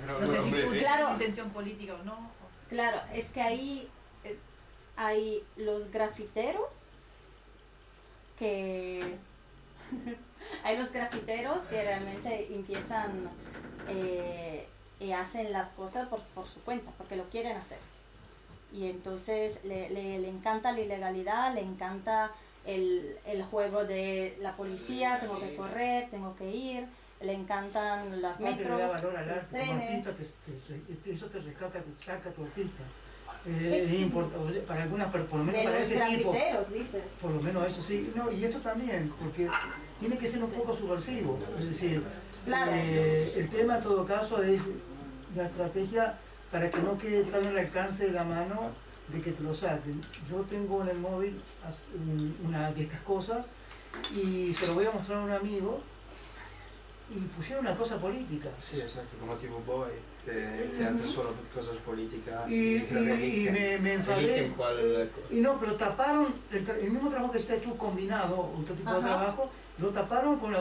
Pero, 0.00 0.20
no 0.20 0.26
sé 0.26 0.40
si 0.42 0.50
tú 0.50 0.76
Claro. 0.76 1.10
intención 1.12 1.50
política 1.50 1.94
o 2.00 2.04
no. 2.04 2.30
Claro, 2.68 3.00
es 3.14 3.26
que 3.26 3.40
ahí 3.40 3.88
hay 4.98 5.42
los 5.56 5.90
grafiteros 5.92 6.82
que 8.38 9.16
hay 10.64 10.78
los 10.78 10.92
grafiteros 10.92 11.58
que 11.70 11.82
realmente 11.82 12.52
empiezan 12.54 13.30
eh, 13.88 14.66
y 15.00 15.12
hacen 15.12 15.52
las 15.52 15.72
cosas 15.72 16.08
por, 16.08 16.20
por 16.34 16.46
su 16.48 16.60
cuenta, 16.62 16.90
porque 16.98 17.16
lo 17.16 17.24
quieren 17.30 17.56
hacer. 17.56 17.78
Y 18.72 18.90
entonces 18.90 19.64
le, 19.64 19.88
le- 19.90 20.18
le 20.18 20.28
encanta 20.28 20.72
la 20.72 20.80
ilegalidad, 20.80 21.54
le 21.54 21.62
encanta 21.62 22.32
el, 22.66 23.16
el 23.24 23.42
juego 23.44 23.84
de 23.84 24.36
la 24.40 24.56
policía, 24.56 25.20
tengo 25.20 25.40
que 25.40 25.56
correr, 25.56 26.10
tengo 26.10 26.36
que 26.36 26.50
ir, 26.50 26.86
le 27.20 27.32
encantan 27.32 28.20
las 28.20 28.38
metros, 28.40 28.78
da 28.78 28.88
valor 28.88 29.16
al 29.16 29.26
los 29.28 29.46
trenes. 29.48 30.06
artista, 30.06 30.12
te- 30.12 30.94
te- 30.94 31.12
eso 31.12 31.26
te 31.28 31.38
rescata, 31.38 31.80
te 31.80 31.94
saca 31.96 32.30
tu 32.30 32.42
artista. 32.44 32.82
Eh, 33.48 33.82
es 33.84 33.92
importante, 34.00 34.60
para 34.60 34.82
algunas, 34.82 35.08
por 35.10 35.20
lo 35.38 35.44
menos 35.44 35.52
De 35.60 35.64
para 35.64 35.78
los 35.78 35.90
ese 35.90 36.16
tipo, 36.16 36.34
dices. 36.74 37.02
por 37.22 37.30
lo 37.30 37.40
menos 37.40 37.66
eso 37.72 37.82
sí. 37.82 38.12
No, 38.14 38.30
y 38.30 38.44
esto 38.44 38.58
también, 38.58 39.12
porque 39.18 39.48
tiene 40.00 40.18
que 40.18 40.26
ser 40.26 40.42
un 40.44 40.50
poco 40.50 40.74
subversivo. 40.76 41.38
Es 41.58 41.66
decir, 41.66 42.02
Claro. 42.44 42.72
eh, 42.74 43.32
el 43.36 43.48
tema 43.48 43.78
en 43.78 43.82
todo 43.82 44.04
caso 44.04 44.42
es 44.42 44.60
la 45.34 45.46
estrategia 45.46 46.18
para 46.50 46.70
que 46.70 46.78
no 46.80 46.96
quede 46.98 47.24
tan 47.24 47.46
al 47.46 47.56
alcance 47.58 48.06
de 48.06 48.12
la 48.12 48.24
mano 48.24 48.70
de 49.08 49.20
que 49.22 49.32
te 49.32 49.42
lo 49.42 49.54
saquen. 49.54 50.00
Yo 50.30 50.38
tengo 50.42 50.82
en 50.82 50.88
el 50.90 50.98
móvil 50.98 51.40
una 52.46 52.70
de 52.72 52.82
estas 52.82 53.00
cosas 53.00 53.46
y 54.14 54.52
se 54.52 54.66
lo 54.66 54.74
voy 54.74 54.84
a 54.86 54.90
mostrar 54.90 55.18
a 55.18 55.24
un 55.24 55.30
amigo 55.30 55.80
y 57.10 57.20
pusieron 57.20 57.64
una 57.66 57.74
cosa 57.74 57.98
política. 57.98 58.50
Sí, 58.60 58.78
exacto, 58.80 59.16
como 59.18 59.34
tipo 59.36 59.60
Boy, 59.66 59.92
que, 60.32 60.70
que 60.76 60.84
hace 60.84 61.04
solo 61.04 61.34
cosas 61.54 61.76
políticas. 61.78 62.48
Y, 62.50 62.54
y- 62.54 62.76
y 62.76 62.86
eligen- 62.90 63.52
me, 63.52 63.78
me 63.78 63.94
enfadé. 63.94 64.52
cuál- 64.56 65.10
Y 65.30 65.36
no, 65.36 65.58
pero 65.58 65.74
taparon 65.76 66.34
el, 66.52 66.68
el 66.68 66.90
mismo 66.90 67.08
trabajo 67.10 67.32
que 67.32 67.38
está 67.38 67.56
tú 67.56 67.76
combinado, 67.76 68.52
otro 68.60 68.74
tipo 68.74 68.90
de 68.90 68.98
Ajá. 68.98 69.06
trabajo, 69.06 69.50
lo 69.78 69.88
taparon 69.88 70.38
con 70.38 70.52
la. 70.52 70.60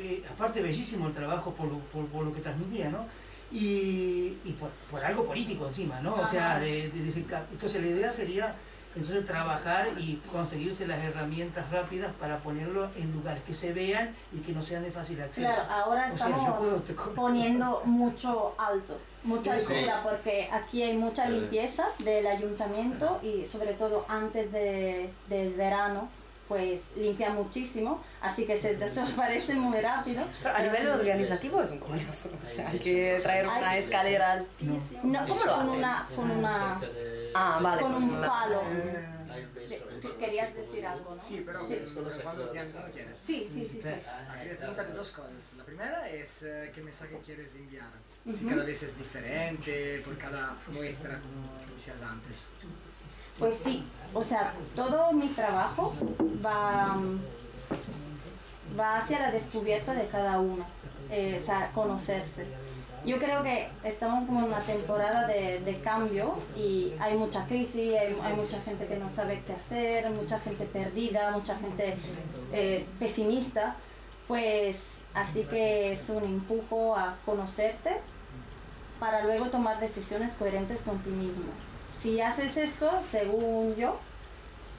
eh, 0.00 0.24
aparte, 0.32 0.62
bellísimo 0.62 1.08
el 1.08 1.12
trabajo 1.14 1.52
por 1.52 1.68
lo, 1.68 1.78
por, 1.78 2.06
por 2.06 2.24
lo 2.24 2.32
que 2.32 2.40
transmitía, 2.40 2.88
¿no? 2.88 3.06
Y, 3.52 4.36
y 4.44 4.56
por, 4.58 4.70
por 4.90 5.04
algo 5.04 5.24
político 5.24 5.66
encima, 5.66 6.00
¿no? 6.00 6.14
O 6.14 6.24
sea, 6.26 6.52
Ajá. 6.56 6.60
de, 6.60 6.88
de 6.88 7.24
ca- 7.24 7.46
entonces 7.52 7.82
la 7.82 7.88
idea 7.88 8.10
sería 8.10 8.54
entonces 8.96 9.24
trabajar 9.24 9.88
y 9.98 10.16
conseguirse 10.32 10.86
las 10.86 10.98
herramientas 11.02 11.70
rápidas 11.70 12.12
para 12.18 12.38
ponerlo 12.38 12.88
en 12.96 13.12
lugares 13.12 13.42
que 13.44 13.54
se 13.54 13.72
vean 13.72 14.14
y 14.32 14.38
que 14.38 14.52
no 14.52 14.60
sean 14.62 14.82
de 14.82 14.90
fácil 14.90 15.20
acceso. 15.22 15.46
Claro, 15.46 15.62
ahora 15.70 16.10
O 16.12 16.16
sea, 16.16 16.26
estamos 16.28 16.58
puedo- 16.58 16.80
te 16.80 16.94
co- 16.94 17.10
poniendo 17.14 17.82
mucho 17.84 18.54
alto, 18.58 18.98
mucha 19.22 19.58
Sí. 19.60 19.74
altura, 19.74 20.02
porque 20.02 20.48
aquí 20.52 20.82
hay 20.82 20.96
mucha 20.96 21.28
limpieza 21.28 21.86
del 22.00 22.26
ayuntamiento 22.26 23.20
y 23.22 23.46
sobre 23.46 23.74
todo 23.74 24.04
antes 24.08 24.50
de, 24.52 25.10
del 25.28 25.54
verano, 25.54 26.08
pues 26.50 26.96
limpia 26.96 27.30
muchísimo, 27.30 28.02
así 28.20 28.44
que 28.44 28.58
se 28.58 28.74
desaparece 28.74 29.54
muy 29.54 29.78
rápido. 29.80 30.24
Pero 30.42 30.56
a 30.56 30.60
nivel 30.62 30.88
organizativo 30.88 31.62
es 31.62 31.70
un 31.70 31.78
coñazo. 31.78 32.28
O 32.36 32.42
sea, 32.42 32.68
hay 32.70 32.78
que 32.80 33.20
traer 33.22 33.46
una 33.46 33.78
escalera 33.78 34.32
altísima. 34.32 35.00
No, 35.04 35.28
¿Cómo 35.28 35.44
lo 35.44 35.54
con 35.54 35.68
haces? 35.68 35.78
una, 35.78 36.08
con 36.16 36.30
una, 36.32 36.80
Ah, 37.36 37.60
vale. 37.62 37.82
con 37.82 37.94
un 37.94 38.20
palo. 38.20 38.62
De- 38.68 40.16
querías 40.18 40.52
decir 40.52 40.84
algo, 40.84 41.14
¿no? 41.14 41.20
Sí, 41.20 41.44
pero, 41.46 41.68
cuando, 42.24 42.50
quieres-. 42.50 43.16
Sí, 43.18 43.48
sí, 43.48 43.68
sí, 43.70 43.80
sí. 43.80 43.88
Ah, 44.08 44.34
quería 44.40 44.56
preguntarte 44.58 44.92
dos 44.92 45.12
cosas. 45.12 45.54
La 45.56 45.62
primera 45.64 46.08
es 46.08 46.42
eh, 46.42 46.72
qué 46.74 46.82
mensaje 46.82 47.16
quieres 47.24 47.54
enviar. 47.54 47.90
Si 48.28 48.44
cada 48.44 48.64
vez 48.64 48.82
es 48.82 48.98
diferente, 48.98 50.02
por 50.04 50.18
cada 50.18 50.56
muestra, 50.72 51.20
como 51.20 51.72
decías 51.72 52.02
antes. 52.02 52.50
Pues 53.38 53.56
sí, 53.62 53.84
o 54.12 54.22
sea, 54.24 54.52
todo 54.76 55.12
mi 55.12 55.28
trabajo 55.28 55.94
va, 56.44 56.96
va 58.78 58.98
hacia 58.98 59.20
la 59.20 59.30
descubierta 59.30 59.94
de 59.94 60.06
cada 60.08 60.38
uno, 60.40 60.64
eh, 61.10 61.38
o 61.40 61.44
sea, 61.44 61.70
conocerse. 61.72 62.46
Yo 63.06 63.18
creo 63.18 63.42
que 63.42 63.70
estamos 63.82 64.26
como 64.26 64.40
en 64.40 64.46
una 64.46 64.60
temporada 64.60 65.26
de, 65.26 65.60
de 65.60 65.80
cambio 65.80 66.34
y 66.54 66.92
hay 67.00 67.16
mucha 67.16 67.46
crisis, 67.46 67.94
hay, 67.98 68.14
hay 68.22 68.34
mucha 68.34 68.60
gente 68.60 68.86
que 68.86 68.96
no 68.96 69.10
sabe 69.10 69.42
qué 69.46 69.54
hacer, 69.54 70.10
mucha 70.10 70.38
gente 70.40 70.66
perdida, 70.66 71.30
mucha 71.30 71.56
gente 71.56 71.96
eh, 72.52 72.84
pesimista. 72.98 73.76
Pues 74.28 75.02
así 75.14 75.44
que 75.44 75.92
es 75.92 76.08
un 76.10 76.22
empujo 76.22 76.94
a 76.94 77.16
conocerte 77.24 78.00
para 79.00 79.24
luego 79.24 79.46
tomar 79.46 79.80
decisiones 79.80 80.34
coherentes 80.34 80.82
con 80.82 80.98
ti 80.98 81.10
mismo. 81.10 81.46
Si 82.00 82.20
haces 82.20 82.56
esto, 82.56 82.90
según 83.08 83.74
yo, 83.76 83.98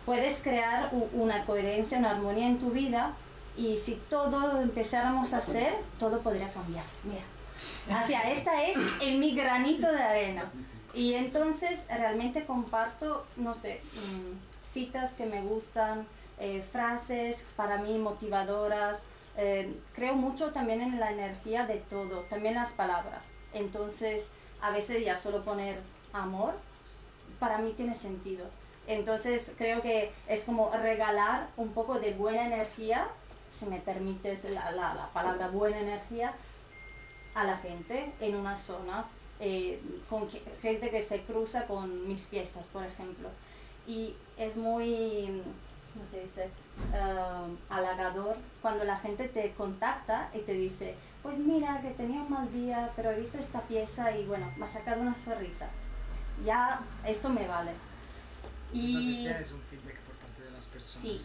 puedes 0.05 0.41
crear 0.41 0.89
una 1.13 1.45
coherencia, 1.45 1.99
una 1.99 2.11
armonía 2.11 2.47
en 2.47 2.59
tu 2.59 2.71
vida 2.71 3.13
y 3.57 3.77
si 3.77 3.95
todo 4.09 4.59
empezáramos 4.61 5.33
a 5.33 5.37
hacer, 5.37 5.73
todo 5.99 6.19
podría 6.21 6.51
cambiar. 6.51 6.85
Mira, 7.03 7.99
hacia 7.99 8.21
esta 8.31 8.63
es 8.63 8.77
el 9.01 9.19
mi 9.19 9.35
granito 9.35 9.91
de 9.91 10.01
arena. 10.01 10.51
Y 10.93 11.13
entonces 11.13 11.85
realmente 11.87 12.45
comparto, 12.45 13.25
no 13.37 13.53
sé, 13.55 13.81
mm, 13.93 14.71
citas 14.73 15.13
que 15.13 15.25
me 15.25 15.41
gustan, 15.41 16.07
eh, 16.39 16.63
frases 16.71 17.45
para 17.55 17.77
mí 17.77 17.97
motivadoras. 17.97 19.03
eh, 19.37 19.73
creo 19.95 20.13
mucho 20.15 20.51
también 20.51 20.81
en 20.81 20.99
la 20.99 21.11
energía 21.11 21.65
de 21.65 21.77
todo, 21.77 22.25
también 22.29 22.55
las 22.55 22.71
palabras. 22.73 23.23
Entonces, 23.53 24.29
a 24.61 24.71
veces 24.71 25.05
ya 25.05 25.15
solo 25.15 25.43
poner 25.45 25.79
amor, 26.11 26.53
para 27.41 27.57
mí 27.57 27.73
tiene 27.75 27.95
sentido. 27.95 28.45
Entonces, 28.85 29.55
creo 29.57 29.81
que 29.81 30.11
es 30.27 30.43
como 30.43 30.69
regalar 30.69 31.47
un 31.57 31.69
poco 31.69 31.99
de 31.99 32.13
buena 32.13 32.45
energía, 32.45 33.07
si 33.51 33.65
me 33.65 33.79
permites 33.79 34.43
la, 34.43 34.69
la, 34.71 34.93
la 34.93 35.09
palabra 35.11 35.47
buena 35.47 35.79
energía, 35.79 36.33
a 37.33 37.43
la 37.43 37.57
gente 37.57 38.11
en 38.19 38.35
una 38.35 38.55
zona, 38.55 39.05
eh, 39.39 39.81
con 40.07 40.29
gente 40.61 40.91
que 40.91 41.01
se 41.01 41.23
cruza 41.23 41.65
con 41.65 42.07
mis 42.07 42.25
piezas, 42.27 42.67
por 42.67 42.85
ejemplo. 42.85 43.29
Y 43.87 44.15
es 44.37 44.55
muy, 44.55 45.41
¿cómo 45.93 46.05
se 46.05 46.21
dice? 46.21 46.49
Ah, 46.93 47.47
halagador 47.69 48.37
cuando 48.61 48.83
la 48.83 48.97
gente 48.97 49.27
te 49.29 49.51
contacta 49.53 50.29
y 50.35 50.39
te 50.41 50.53
dice, 50.53 50.95
pues 51.23 51.39
mira 51.39 51.81
que 51.81 51.89
tenía 51.89 52.21
un 52.21 52.29
mal 52.29 52.51
día, 52.53 52.91
pero 52.95 53.09
he 53.09 53.19
visto 53.19 53.39
esta 53.39 53.61
pieza 53.61 54.15
y 54.15 54.25
bueno, 54.25 54.51
me 54.57 54.65
ha 54.65 54.69
sacado 54.69 55.01
una 55.01 55.15
sonrisa. 55.15 55.69
Ya 56.45 56.81
esto 57.05 57.29
me 57.29 57.47
vale. 57.47 57.71
Entonces 58.73 59.11
Y 59.11 59.23
tienes 59.23 59.51
un 59.51 59.61
feedback 59.61 59.97
por 60.01 60.15
parte 60.15 60.43
de 60.43 60.51
las 60.51 60.65
personas. 60.65 61.07
sí, 61.07 61.17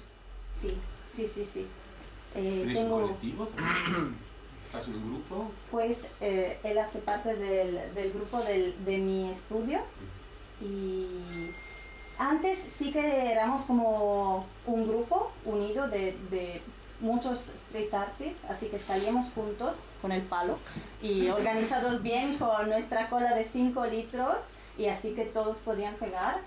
sí, 0.61 0.77
sí, 1.15 1.29
sí, 1.29 1.47
sí. 1.47 1.67
Eh, 2.35 2.63
¿Tienes 2.65 2.77
un 2.79 2.83
tengo, 2.85 3.01
colectivo? 3.03 3.49
¿Estás 4.65 4.89
en 4.89 4.95
un 4.97 5.11
grupo? 5.15 5.51
pues 5.71 6.09
eh, 6.21 6.59
él 6.65 6.79
hace 6.79 6.99
parte 6.99 7.35
del, 7.37 7.95
del 7.95 8.13
grupo 8.13 8.41
del, 8.43 8.75
de 8.85 8.99
mi 8.99 9.31
estudio 9.31 9.81
y 10.61 11.51
antes 12.19 12.59
sí 12.59 12.93
que 12.93 13.33
éramos 13.33 13.63
como 13.65 14.47
un 14.67 14.87
grupo 14.89 15.31
unido 15.45 15.89
de, 15.89 16.17
de 16.31 16.63
muchos 17.01 17.51
street 17.51 17.93
artists, 17.95 18.41
así 18.49 18.67
que 18.67 18.79
salíamos 18.79 19.29
juntos 19.35 19.77
con 20.03 20.13
el 20.13 20.23
palo 20.23 20.59
y 21.03 21.29
organizados 21.29 22.03
bien 22.03 22.37
con 22.39 22.69
nuestra 22.69 23.09
cola 23.09 23.35
de 23.35 23.45
5 23.45 23.85
litros 23.87 24.37
y 24.79 24.87
así 24.87 25.15
que 25.15 25.25
todos 25.25 25.59
podían 25.59 25.95
pegar. 25.95 26.41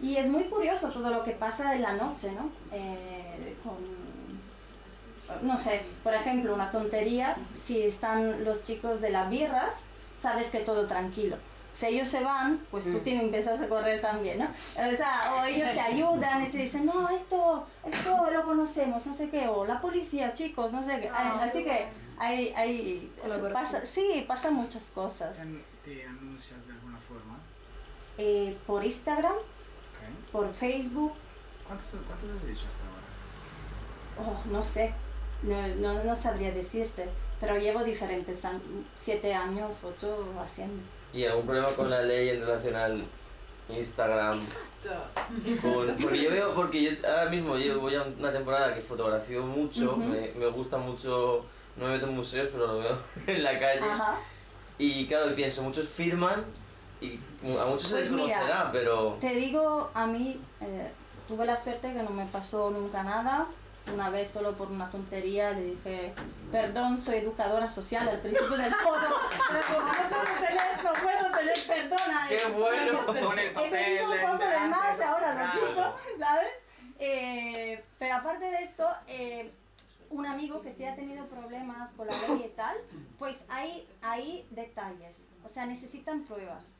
Y 0.00 0.16
es 0.16 0.28
muy 0.28 0.44
curioso 0.44 0.90
todo 0.90 1.10
lo 1.10 1.24
que 1.24 1.32
pasa 1.32 1.74
en 1.74 1.82
la 1.82 1.94
noche, 1.94 2.30
¿no? 2.32 2.50
Eh, 2.72 3.56
con- 3.62 4.08
no 5.46 5.60
sé, 5.60 5.82
por 6.02 6.14
ejemplo, 6.14 6.54
una 6.54 6.70
tontería, 6.70 7.36
si 7.64 7.82
están 7.82 8.44
los 8.44 8.64
chicos 8.64 9.00
de 9.00 9.10
las 9.10 9.28
birras, 9.28 9.82
sabes 10.20 10.50
que 10.50 10.60
todo 10.60 10.86
tranquilo. 10.86 11.36
Si 11.74 11.86
ellos 11.86 12.08
se 12.08 12.24
van, 12.24 12.60
pues 12.70 12.84
tú 12.84 12.90
Mm. 12.98 13.00
tienes, 13.00 13.22
empiezas 13.24 13.60
a 13.60 13.68
correr 13.68 14.00
también, 14.00 14.38
¿no? 14.38 14.46
O 14.46 14.96
sea, 14.96 15.34
o 15.36 15.44
ellos 15.44 15.68
te 15.74 15.80
ayudan 15.80 16.42
y 16.44 16.46
te 16.48 16.58
dicen, 16.58 16.86
no, 16.86 17.08
esto, 17.10 17.66
esto 17.84 18.30
lo 18.32 18.42
conocemos, 18.44 19.06
no 19.06 19.14
sé 19.14 19.28
qué, 19.30 19.46
o 19.48 19.64
la 19.66 19.80
policía, 19.80 20.32
chicos, 20.34 20.72
no 20.72 20.82
sé 20.82 21.00
qué. 21.00 21.08
Ah, 21.12 21.40
Así 21.42 21.62
que 21.62 21.86
hay, 22.18 22.52
hay, 22.56 23.12
pasa, 23.52 23.84
sí, 23.86 24.24
pasan 24.26 24.54
muchas 24.54 24.90
cosas. 24.90 25.36
Te, 25.36 25.42
an- 25.42 25.62
te 25.84 26.04
anuncias 26.06 26.66
de. 26.66 26.72
Eh, 28.18 28.56
por 28.66 28.84
Instagram, 28.84 29.32
Ok. 29.32 30.30
por 30.32 30.52
Facebook, 30.54 31.12
¿Cuántas, 31.66 31.96
¿Cuántas 32.06 32.30
has 32.30 32.44
hecho 32.48 32.66
hasta 32.66 32.82
ahora? 32.84 34.30
oh, 34.32 34.50
no 34.50 34.64
sé, 34.64 34.92
no, 35.42 35.68
no, 35.68 36.02
no 36.02 36.16
sabría 36.16 36.50
decirte, 36.50 37.08
pero 37.40 37.56
llevo 37.58 37.84
diferentes, 37.84 38.44
an- 38.44 38.60
siete 38.96 39.32
años, 39.34 39.76
ocho 39.84 40.24
haciendo. 40.42 40.82
¿Y 41.12 41.24
algún 41.26 41.46
problema 41.46 41.68
con 41.68 41.88
la 41.90 42.02
ley 42.02 42.30
en 42.30 42.40
relación 42.40 42.74
al 42.74 43.04
Instagram. 43.68 44.40
Con- 45.62 45.96
porque 46.02 46.22
yo 46.22 46.30
veo, 46.30 46.54
porque 46.54 46.82
yo 46.82 46.90
ahora 47.08 47.30
mismo 47.30 47.56
llevo 47.56 47.82
voy 47.82 47.94
a 47.94 48.02
una 48.02 48.32
temporada 48.32 48.74
que 48.74 48.80
fotografío 48.80 49.42
mucho, 49.42 49.92
Ujú. 49.92 50.00
me, 50.00 50.32
me 50.36 50.46
gusta 50.46 50.78
mucho, 50.78 51.44
no 51.76 51.86
me 51.86 51.92
meto 51.92 52.06
en 52.06 52.14
museos, 52.16 52.48
pero 52.50 52.66
lo 52.66 52.78
veo 52.78 52.98
en 53.26 53.42
la 53.44 53.58
calle. 53.60 53.80
Ajá. 53.82 54.18
Y 54.78 55.06
claro, 55.06 55.34
pienso, 55.34 55.62
muchos 55.62 55.86
firman 55.88 56.44
y 57.00 57.20
a 57.44 57.64
muchos 57.66 57.90
Pues 57.90 57.90
se 57.90 57.98
les 58.00 58.12
mira, 58.12 58.70
pero 58.72 59.18
Te 59.20 59.30
digo, 59.30 59.90
a 59.94 60.06
mí 60.06 60.40
eh, 60.60 60.90
tuve 61.28 61.46
la 61.46 61.56
suerte 61.56 61.92
que 61.92 62.02
no 62.02 62.10
me 62.10 62.26
pasó 62.26 62.70
nunca 62.70 63.02
nada. 63.02 63.46
Una 63.92 64.10
vez 64.10 64.30
solo 64.30 64.52
por 64.52 64.70
una 64.70 64.90
tontería 64.90 65.52
le 65.52 65.64
dije, 65.64 66.12
perdón, 66.52 67.02
soy 67.02 67.18
educadora 67.18 67.68
social 67.68 68.06
al 68.06 68.20
principio 68.20 68.56
del 68.56 68.74
foro, 68.74 69.00
pero 69.48 69.60
como 69.66 69.86
no 69.86 70.08
puedo 70.10 70.46
tener, 70.46 70.84
no 70.84 70.92
puedo 70.92 71.38
tener 71.38 71.66
perdón 71.66 72.16
ahí. 72.16 72.36
¡Qué 72.36 72.50
bueno! 72.52 72.98
Pon 73.06 73.38
el 73.38 73.46
He 73.46 73.50
papel 73.50 73.70
pedido 73.70 74.10
un 74.10 74.20
poco 74.20 74.44
de 74.44 74.58
más, 74.68 75.00
ahora 75.00 75.52
quito, 75.54 75.96
¿sabes? 76.18 76.52
Eh, 76.98 77.82
pero 77.98 78.16
aparte 78.16 78.44
de 78.44 78.62
esto, 78.64 78.86
eh, 79.06 79.50
un 80.10 80.26
amigo 80.26 80.60
que 80.62 80.72
sí 80.72 80.84
ha 80.84 80.94
tenido 80.94 81.26
problemas 81.26 81.92
con 81.92 82.08
la 82.08 82.14
ley 82.28 82.44
y 82.46 82.56
tal, 82.56 82.76
pues 83.18 83.36
hay, 83.48 83.88
hay 84.02 84.46
detalles, 84.50 85.16
o 85.44 85.48
sea, 85.48 85.64
necesitan 85.66 86.24
pruebas. 86.24 86.77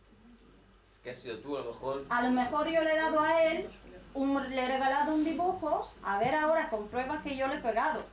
Que 1.08 1.12
has 1.12 1.18
sido 1.20 1.38
tú 1.38 1.56
a 1.56 1.60
lo 1.60 1.72
mejor. 1.72 2.04
A 2.10 2.22
lo 2.22 2.30
mejor 2.30 2.68
yo 2.68 2.82
le 2.84 2.92
he 2.92 2.96
dado 2.96 3.20
a 3.20 3.42
él, 3.44 3.66
un- 4.12 4.50
le 4.54 4.62
he 4.62 4.68
regalado 4.68 5.14
un 5.14 5.24
dibujo, 5.24 5.90
a 6.02 6.18
ver 6.18 6.34
ahora 6.34 6.68
comprueba 6.68 7.22
que 7.22 7.34
yo 7.36 7.48
le 7.48 7.54
he 7.56 7.60
pegado. 7.60 8.04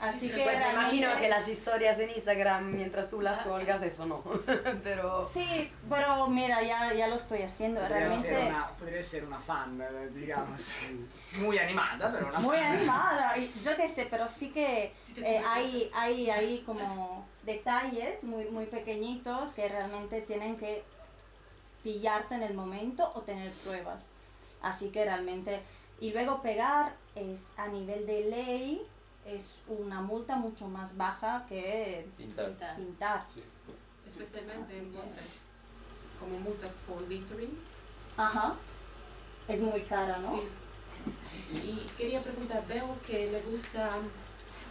Así 0.00 0.30
que 0.30 0.42
pues 0.44 0.58
me 0.60 0.72
imagino 0.72 1.08
que 1.18 1.28
las 1.28 1.48
historias 1.48 1.98
en 1.98 2.10
Instagram 2.10 2.70
mientras 2.72 3.08
tú 3.10 3.20
las 3.20 3.40
colgas, 3.40 3.82
eso 3.82 4.06
no. 4.06 4.22
Pero 4.84 5.28
Sí, 5.32 5.72
pero 5.88 6.26
mira, 6.28 6.62
ya, 6.62 6.92
ya 6.94 7.08
lo 7.08 7.16
estoy 7.16 7.42
haciendo, 7.42 7.80
Podría 7.80 7.98
realmente 7.98 8.28
ser, 8.28 8.46
una, 8.46 8.68
podría 8.78 9.02
ser 9.02 9.24
una 9.24 9.38
fan, 9.40 9.80
eh, 9.80 10.08
digamos. 10.14 10.76
Muy 11.38 11.58
animada, 11.58 12.12
pero 12.12 12.28
una 12.28 12.38
muy 12.38 12.56
fan. 12.56 12.76
animada, 12.76 13.36
yo 13.36 13.76
qué 13.76 13.88
sé, 13.94 14.06
pero 14.08 14.28
sí 14.28 14.50
que 14.50 14.92
eh, 15.16 15.42
hay, 15.46 15.90
hay, 15.94 16.30
hay 16.30 16.62
como 16.64 17.26
detalles 17.42 18.22
muy, 18.22 18.44
muy 18.46 18.66
pequeñitos 18.66 19.50
que 19.54 19.68
realmente 19.68 20.20
tienen 20.22 20.56
que 20.58 20.84
pillarte 21.82 22.34
en 22.34 22.42
el 22.42 22.54
momento 22.54 23.10
o 23.14 23.22
tener 23.22 23.52
pruebas. 23.64 24.08
Así 24.62 24.90
que 24.90 25.04
realmente, 25.04 25.62
y 26.00 26.12
luego 26.12 26.42
pegar 26.42 26.94
es 27.14 27.40
a 27.56 27.68
nivel 27.68 28.06
de 28.06 28.24
ley, 28.28 28.86
es 29.24 29.62
una 29.68 30.00
multa 30.00 30.36
mucho 30.36 30.68
más 30.68 30.96
baja 30.96 31.44
que 31.48 32.06
Pintar. 32.16 32.76
pintar. 32.76 33.24
Especialmente 34.06 34.76
en 34.78 34.92
Londres, 34.92 35.40
como 36.18 36.38
multa 36.38 36.66
por 36.86 37.02
littering. 37.02 37.58
Ajá. 38.16 38.54
Es 39.46 39.60
muy 39.60 39.82
cara, 39.82 40.18
¿no? 40.18 40.40
Sí. 41.50 41.56
Y 41.56 41.86
quería 41.96 42.22
preguntar, 42.22 42.66
veo 42.66 42.96
que 43.06 43.30
le 43.30 43.40
gusta 43.42 43.90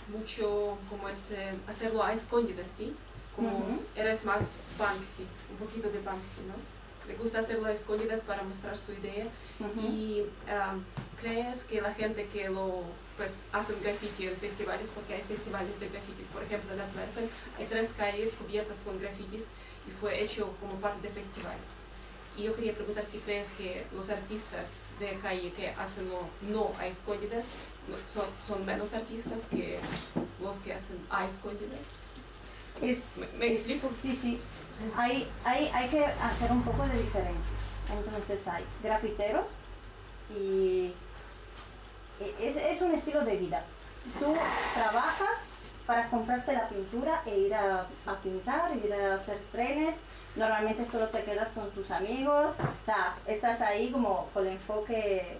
mucho 0.09 0.77
como 0.89 1.07
es 1.09 1.31
hacerlo 1.67 2.03
a 2.03 2.13
escondidas, 2.13 2.67
¿sí? 2.75 2.95
Como 3.35 3.49
Ujú. 3.49 3.81
eres 3.95 4.25
más 4.25 4.41
Banksy, 4.77 5.25
un 5.51 5.57
poquito 5.57 5.89
de 5.89 5.99
Banksy, 6.01 6.41
¿no? 6.47 6.76
Le 7.07 7.15
gusta 7.15 7.39
hacerlo 7.39 7.67
a 7.67 7.71
escondidas 7.71 8.21
para 8.21 8.43
mostrar 8.43 8.75
su 8.77 8.91
idea 8.93 9.27
Ujú. 9.59 9.79
y 9.87 10.21
um, 10.21 10.83
crees 11.21 11.63
que 11.63 11.81
la 11.81 11.93
gente 11.93 12.27
que 12.27 12.49
lo 12.49 12.83
pues 13.15 13.31
hacen 13.53 13.75
graffiti 13.81 14.27
en 14.27 14.35
festivales 14.35 14.89
porque 14.93 15.15
hay 15.15 15.21
festivales 15.21 15.79
de 15.79 15.87
grafitis 15.89 16.27
por 16.27 16.43
ejemplo 16.43 16.73
en 16.73 16.81
Antwerpen 16.81 17.29
hay 17.57 17.65
tres 17.65 17.89
calles 17.97 18.31
cubiertas 18.33 18.79
con 18.81 18.99
grafitis 18.99 19.45
y 19.87 19.91
fue 19.99 20.21
hecho 20.21 20.53
como 20.59 20.73
parte 20.75 21.07
del 21.07 21.13
festival 21.23 21.55
y 22.37 22.43
yo 22.43 22.55
quería 22.55 22.73
preguntar 22.73 23.03
si 23.05 23.17
crees 23.19 23.47
que 23.57 23.85
los 23.95 24.09
artistas 24.09 24.67
de 24.99 25.13
calle 25.19 25.51
que 25.53 25.69
hacen 25.69 26.07
no, 26.09 26.29
no 26.51 26.71
a 26.77 26.85
escondidas 26.87 27.45
no- 27.87 27.97
son, 28.13 28.25
son 28.47 28.65
menos 28.65 28.93
artistas 28.93 29.39
que 29.49 29.79
los 30.43 30.57
que 30.57 30.73
hacen 30.73 30.97
a 31.09 31.25
escondidas 31.25 31.79
Es, 32.81 33.17
¿Me- 33.33 33.39
me 33.39 33.47
es- 33.53 33.57
explico? 33.59 33.89
Sí, 33.99 34.15
sí. 34.15 34.39
Hay, 34.95 35.29
hay, 35.43 35.71
hay 35.73 35.89
que 35.89 36.05
hacer 36.05 36.51
un 36.51 36.63
poco 36.63 36.85
de 36.87 37.01
diferencias. 37.01 37.55
Entonces 37.91 38.47
hay 38.47 38.65
grafiteros 38.83 39.55
y 40.29 40.93
es, 42.39 42.55
es 42.55 42.81
un 42.81 42.93
estilo 42.93 43.23
de 43.23 43.37
vida. 43.37 43.63
Tú 44.19 44.35
trabajas 44.73 45.39
para 45.85 46.09
comprarte 46.09 46.53
la 46.53 46.67
pintura 46.67 47.21
e 47.25 47.37
ir 47.37 47.55
a, 47.55 47.87
a 48.05 48.15
pintar, 48.21 48.75
ir 48.75 48.93
a 48.93 49.15
hacer 49.15 49.39
trenes. 49.51 49.97
Normalmente 50.35 50.85
solo 50.85 51.07
te 51.07 51.23
quedas 51.23 51.51
con 51.53 51.71
tus 51.71 51.89
amigos. 51.91 52.55
O 52.59 53.31
estás 53.31 53.61
ahí 53.61 53.91
como 53.91 54.29
con 54.33 54.45
el 54.45 54.53
enfoque 54.53 55.39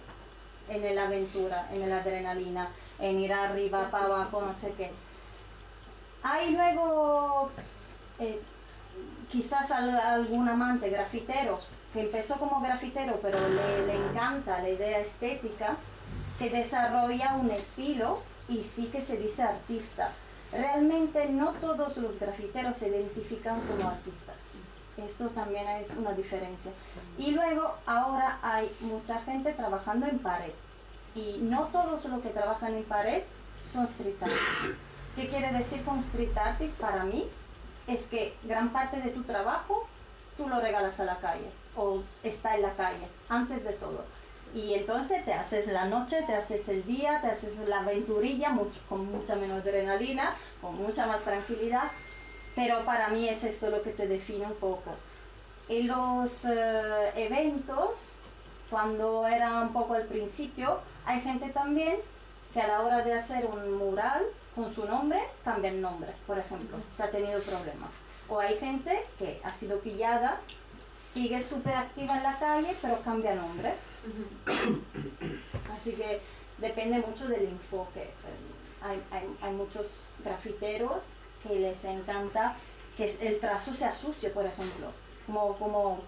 en 0.68 0.94
la 0.94 1.06
aventura, 1.06 1.68
en 1.72 1.88
la 1.88 1.98
adrenalina, 1.98 2.70
en 2.98 3.20
ir 3.20 3.32
arriba, 3.32 3.90
para 3.90 4.06
abajo, 4.06 4.42
no 4.42 4.54
sé 4.54 4.72
qué. 4.72 4.90
Hay 6.22 6.52
luego 6.52 7.50
eh, 8.18 8.40
quizás 9.30 9.70
al- 9.70 9.98
algún 9.98 10.48
amante 10.48 10.88
grafitero 10.90 11.60
que 11.92 12.02
empezó 12.02 12.36
como 12.38 12.60
grafitero 12.60 13.18
pero 13.22 13.38
le, 13.48 13.86
le 13.86 13.94
encanta 13.94 14.60
la 14.60 14.68
idea 14.68 14.98
estética, 15.00 15.76
que 16.38 16.50
desarrolla 16.50 17.34
un 17.34 17.50
estilo 17.50 18.22
y 18.48 18.62
sí 18.62 18.86
que 18.86 19.00
se 19.00 19.16
dice 19.16 19.42
artista. 19.42 20.10
Realmente 20.52 21.28
no 21.28 21.52
todos 21.54 21.96
los 21.98 22.18
grafiteros 22.20 22.78
se 22.78 22.88
identifican 22.88 23.60
como 23.62 23.88
artistas. 23.90 24.36
Esto 24.96 25.26
también 25.28 25.68
es 25.68 25.90
una 25.90 26.12
diferencia. 26.12 26.72
Y 27.18 27.32
luego 27.32 27.74
ahora 27.86 28.38
hay 28.42 28.74
mucha 28.80 29.20
gente 29.20 29.52
trabajando 29.52 30.06
en 30.06 30.18
pared. 30.18 30.52
Y 31.14 31.38
no 31.42 31.66
todos 31.66 32.04
los 32.06 32.22
que 32.22 32.30
trabajan 32.30 32.74
en 32.74 32.84
pared 32.84 33.22
son 33.64 33.84
street 33.84 34.16
artists. 34.20 34.76
¿Qué 35.16 35.28
quiere 35.28 35.52
decir 35.52 35.84
con 35.84 35.98
street 35.98 36.36
artist 36.36 36.78
para 36.78 37.04
mí? 37.04 37.28
Es 37.88 38.06
que 38.06 38.34
gran 38.44 38.70
parte 38.70 39.00
de 39.00 39.10
tu 39.10 39.24
trabajo 39.24 39.88
tú 40.36 40.48
lo 40.48 40.60
regalas 40.60 41.00
a 41.00 41.04
la 41.04 41.16
calle 41.16 41.50
o 41.74 42.02
está 42.22 42.54
en 42.54 42.62
la 42.62 42.74
calle, 42.74 43.08
antes 43.28 43.64
de 43.64 43.72
todo. 43.72 44.04
Y 44.54 44.74
entonces 44.74 45.24
te 45.24 45.34
haces 45.34 45.68
la 45.68 45.86
noche, 45.86 46.22
te 46.26 46.34
haces 46.34 46.68
el 46.68 46.84
día, 46.84 47.20
te 47.20 47.28
haces 47.28 47.58
la 47.68 47.80
aventurilla 47.80 48.56
con 48.88 49.10
mucha 49.10 49.36
menos 49.36 49.60
adrenalina, 49.60 50.34
con 50.60 50.76
mucha 50.76 51.06
más 51.06 51.22
tranquilidad. 51.22 51.90
Pero 52.54 52.84
para 52.84 53.08
mí 53.08 53.28
es 53.28 53.44
esto 53.44 53.70
lo 53.70 53.82
que 53.82 53.90
te 53.90 54.06
define 54.06 54.46
un 54.46 54.54
poco. 54.54 54.94
En 55.68 55.86
los 55.86 56.46
eh, 56.46 57.12
eventos, 57.14 58.12
cuando 58.70 59.26
era 59.26 59.60
un 59.60 59.72
poco 59.72 59.94
al 59.94 60.04
principio, 60.04 60.80
hay 61.04 61.20
gente 61.20 61.50
también 61.50 61.98
que 62.52 62.60
a 62.60 62.68
la 62.68 62.80
hora 62.80 63.02
de 63.02 63.12
hacer 63.12 63.46
un 63.46 63.74
mural 63.74 64.24
con 64.58 64.74
su 64.74 64.84
nombre, 64.86 65.20
cambia 65.44 65.70
el 65.70 65.80
nombre, 65.80 66.12
por 66.26 66.36
ejemplo, 66.36 66.76
se 66.94 67.04
ha 67.04 67.10
tenido 67.12 67.40
problemas. 67.42 67.92
O 68.28 68.40
hay 68.40 68.58
gente 68.58 69.04
que 69.16 69.40
ha 69.44 69.54
sido 69.54 69.78
pillada, 69.78 70.40
sigue 71.14 71.40
súper 71.40 71.74
activa 71.76 72.16
en 72.16 72.22
la 72.24 72.38
calle, 72.40 72.74
pero 72.82 73.00
cambia 73.02 73.36
nombre. 73.36 73.72
Así 75.76 75.92
que 75.92 76.20
depende 76.58 76.98
mucho 76.98 77.28
del 77.28 77.44
enfoque. 77.46 78.10
Hay, 78.82 79.00
hay- 79.12 79.36
hay 79.40 79.52
muchos 79.52 80.06
grafiteros 80.24 81.06
que 81.42 81.54
les 81.60 81.84
encanta 81.84 82.56
que 82.96 83.04
el 83.20 83.38
trazo 83.38 83.72
sea 83.72 83.94
sucio, 83.94 84.32
por 84.32 84.44
ejemplo, 84.44 84.88
como, 85.26 85.56
como 85.56 86.00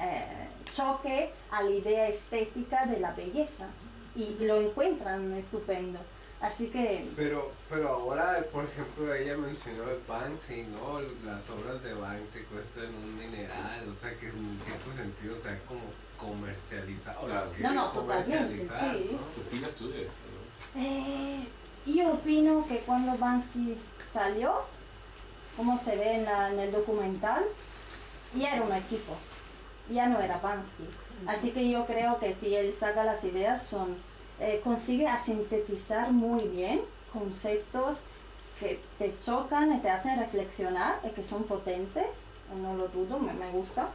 eh, 0.00 0.48
choque 0.74 1.30
a 1.50 1.62
la 1.62 1.70
idea 1.70 2.08
estética 2.08 2.86
de 2.86 3.00
la 3.00 3.12
belleza 3.12 3.66
y 4.14 4.36
lo 4.40 4.60
encuentran 4.62 5.34
estupendo. 5.34 5.98
Así 6.40 6.66
que 6.68 7.08
Pero, 7.16 7.50
pero 7.70 7.88
ahora, 7.88 8.44
por 8.52 8.64
ejemplo, 8.64 9.12
ella 9.14 9.36
mencionó 9.38 9.84
el 9.90 9.98
Banksy, 10.06 10.64
¿no? 10.64 11.00
Las 11.24 11.48
obras 11.50 11.82
de 11.82 11.94
Banksy 11.94 12.40
cuestan 12.52 12.94
un 12.94 13.18
dineral, 13.18 13.88
o 13.90 13.94
sea 13.94 14.14
que 14.18 14.26
en 14.28 14.58
cierto 14.62 14.90
sentido 14.90 15.34
se 15.36 15.48
ha 15.48 15.58
como 15.60 15.80
comercializado. 16.18 17.26
Claro. 17.26 17.50
No, 17.58 17.72
no, 17.74 17.88
totalmente, 17.90 18.62
sí. 18.64 18.68
¿no? 19.12 19.18
¿Qué 19.34 19.40
opinas 19.48 19.70
tú 19.72 19.88
de 19.90 20.02
esto? 20.02 20.12
no? 20.74 20.82
Eh, 20.82 21.48
yo 21.86 22.10
opino 22.12 22.66
que 22.68 22.78
cuando 22.80 23.16
Bansky 23.16 23.78
salió, 24.10 24.62
como 25.56 25.78
se 25.78 25.96
ve 25.96 26.16
en, 26.18 26.24
la- 26.24 26.52
en 26.52 26.60
el 26.60 26.72
documental, 26.72 27.44
ya 28.34 28.56
era 28.56 28.62
un 28.62 28.72
equipo, 28.74 29.16
ya 29.90 30.06
no 30.06 30.20
era 30.20 30.36
Bansky. 30.38 30.84
Así 31.26 31.52
que 31.52 31.70
yo 31.70 31.86
creo 31.86 32.18
que 32.18 32.34
si 32.34 32.54
él 32.54 32.74
saca 32.74 33.04
las 33.04 33.24
ideas, 33.24 33.62
son, 33.62 33.96
eh, 34.40 34.60
consigue 34.62 35.06
a 35.06 35.18
sintetizar 35.18 36.12
muy 36.12 36.44
bien 36.48 36.80
conceptos 37.12 38.02
que 38.60 38.80
te 38.98 39.12
chocan 39.20 39.72
y 39.74 39.78
te 39.80 39.90
hacen 39.90 40.18
reflexionar 40.18 41.00
y 41.04 41.10
que 41.10 41.22
son 41.22 41.44
potentes, 41.44 42.06
no 42.62 42.74
lo 42.74 42.88
dudo, 42.88 43.18
me, 43.18 43.32
me 43.32 43.50
gusta. 43.50 43.88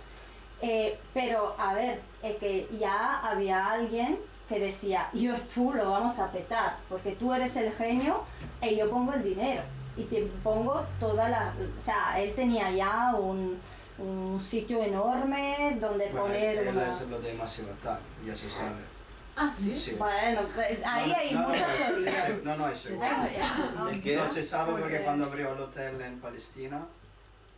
Eh, 0.61 0.99
pero 1.13 1.55
a 1.57 1.73
ver, 1.73 2.01
es 2.21 2.37
que 2.37 2.67
ya 2.79 3.19
había 3.19 3.65
alguien 3.71 4.19
que 4.47 4.59
decía, 4.59 5.09
yo 5.13 5.33
tú 5.53 5.73
lo 5.73 5.89
vamos 5.91 6.19
a 6.19 6.31
petar, 6.31 6.77
porque 6.89 7.11
tú 7.13 7.33
eres 7.33 7.55
el 7.55 7.71
genio 7.71 8.23
y 8.61 8.75
yo 8.75 8.89
pongo 8.89 9.13
el 9.13 9.23
dinero 9.23 9.63
y 9.97 10.03
te 10.03 10.21
pongo 10.43 10.85
toda 10.99 11.29
la... 11.29 11.53
O 11.79 11.83
sea, 11.83 12.19
él 12.21 12.33
tenía 12.35 12.69
ya 12.71 13.15
un, 13.15 13.59
un 13.97 14.39
sitio 14.39 14.83
enorme 14.83 15.77
donde 15.79 16.05
Bueno, 16.09 16.21
poner 16.27 16.57
él 16.59 16.67
una... 16.67 16.87
es 16.89 17.01
lo 17.07 17.19
de 17.19 17.33
Massive 17.33 17.71
Attack, 17.71 17.99
ya 18.25 18.35
se 18.35 18.49
sabe. 18.49 18.90
Ah, 19.35 19.51
sí. 19.51 19.75
Sí. 19.75 19.95
Bueno, 19.97 20.41
pues, 20.53 20.79
ahí 20.85 21.09
No, 21.09 21.15
hay 21.17 21.31
no, 21.33 21.41
no, 21.41 21.47
muchas 21.49 21.69
es- 21.79 21.87
teorías. 21.87 22.29
es- 22.29 22.43
No, 22.45 22.55
no, 22.57 22.69
es 22.69 22.77
seguro. 22.77 23.07
sabe 23.07 23.31
ya? 23.35 23.73
¿El 23.91 24.01
qué? 24.01 24.15
No 24.17 24.27
se 24.29 24.43
sabe 24.43 24.79
porque 24.81 25.01
cuando 25.01 25.25
abrió 25.25 25.53
el 25.53 25.59
hotel 25.61 26.01
en 26.01 26.19
Palestina, 26.19 26.81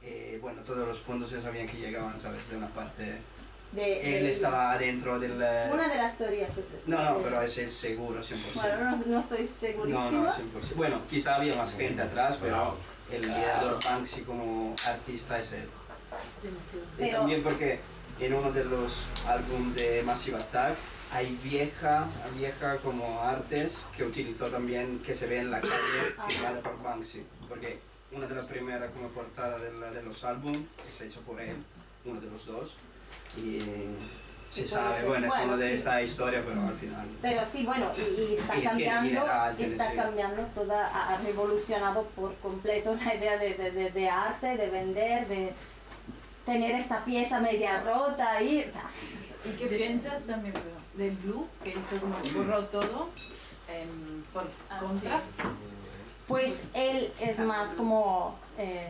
eh, 0.02 0.38
bueno, 0.42 0.62
todos 0.62 0.88
los 0.88 1.00
fondos 1.00 1.30
se 1.30 1.42
sabían 1.42 1.68
que 1.68 1.78
llegaban, 1.78 2.20
¿sabes? 2.20 2.48
De 2.50 2.58
una 2.58 2.68
parte... 2.70 3.22
De- 3.72 4.18
él 4.20 4.26
de- 4.26 4.30
estaba 4.30 4.78
dentro 4.78 5.20
del... 5.20 5.42
eh, 5.42 5.70
Una 5.74 5.88
de 5.88 5.96
las 5.96 6.16
teorías 6.16 6.52
es 6.58 6.74
esta. 6.74 6.92
No, 6.92 7.04
no, 7.04 7.18
que- 7.18 7.24
pero 7.24 7.42
es 7.42 7.58
el 7.58 7.70
seguro, 7.72 8.22
100%. 8.22 8.54
Bueno, 8.62 8.92
no, 8.98 9.06
no 9.08 9.20
estoy 9.20 9.42
No, 9.42 9.48
segurísima. 9.48 10.12
no, 10.12 10.32
100%. 10.32 10.76
Bueno, 10.76 11.02
quizá 11.10 11.36
había 11.38 11.56
más 11.56 11.74
gente 11.76 12.02
atrás, 12.04 12.38
pero 12.40 12.78
el 13.12 13.22
liderazgo 13.24 13.80
Banksy 13.84 14.22
como 14.22 14.76
artista 14.86 15.40
es 15.40 15.52
él. 15.54 15.68
Y 16.44 16.48
Pero- 17.02 17.18
también 17.20 17.42
porque 17.42 17.80
en 18.20 18.34
uno 18.36 18.52
de 18.52 18.64
los 18.66 19.00
álbumes 19.26 19.76
de 19.76 20.04
Massive 20.04 20.38
Attack 20.38 20.76
hay 21.14 21.38
vieja, 21.44 22.08
vieja 22.38 22.78
como 22.78 23.20
artes 23.22 23.84
que 23.96 24.04
utilizó 24.04 24.46
también, 24.46 25.00
que 25.00 25.14
se 25.14 25.28
ve 25.28 25.40
en 25.40 25.52
la 25.52 25.62
calle, 25.62 25.74
Ah. 26.18 26.26
firmada 26.28 26.60
por 26.62 26.82
Banksy. 26.82 27.24
Porque 27.48 27.80
una 28.12 28.28
de 28.28 28.36
las 28.36 28.46
primeras 28.48 28.92
como 28.92 29.10
portada 29.10 29.58
de, 29.60 29.72
la- 29.74 29.92
de 29.92 30.02
los 30.04 30.24
álbumes 30.24 30.62
es 30.88 31.02
hecha 31.02 31.20
por 31.22 31.40
él, 31.40 31.58
uno 32.06 32.20
de 32.20 32.30
los 32.30 32.46
dos. 32.46 32.72
Y 33.38 33.60
se 34.52 34.68
sabe, 34.68 34.98
ser. 34.98 35.08
bueno, 35.08 35.28
es 35.36 35.42
uno 35.46 35.58
de 35.58 35.68
sí. 35.70 35.74
esta 35.74 36.02
historia, 36.02 36.44
pero 36.48 36.62
al 36.62 36.76
final... 36.76 37.08
Pero 37.22 37.42
sí, 37.46 37.66
bueno, 37.66 37.92
y, 37.98 38.22
y 38.22 38.34
está 38.40 38.56
Y 38.56 38.60
tiene 38.60 38.66
cambiando, 38.70 39.10
general, 39.22 39.56
tiene, 39.56 39.72
está 39.72 39.90
sí. 39.92 39.96
cambiando 39.98 40.42
toda, 40.54 41.14
ha 41.14 41.18
revolucionado 41.18 42.04
por 42.16 42.36
completo 42.36 42.96
la 42.96 43.16
idea 43.16 43.38
de, 43.38 43.54
de, 43.56 43.72
de, 43.72 43.92
de 43.92 44.10
arte, 44.10 44.58
de 44.58 44.70
vender, 44.70 45.28
de 45.28 45.54
tener 46.46 46.72
esta 46.76 47.04
pieza 47.06 47.40
media 47.40 47.82
rota 47.82 48.36
o 48.36 48.40
sea, 48.40 48.90
¿Y 49.46 49.50
qué 49.58 49.66
piensas 49.66 50.24
también 50.26 50.54
pero, 50.54 50.83
de 50.96 51.10
Blue, 51.12 51.48
que 51.64 51.72
hizo 51.72 52.00
como 52.00 52.16
borró 52.36 52.64
todo 52.66 53.10
em, 53.70 54.24
por 54.34 54.46
contra? 54.80 55.22
Pues 56.28 56.62
él 56.74 57.12
es 57.20 57.40
más 57.40 57.70
como, 57.74 58.36
eh, 58.58 58.90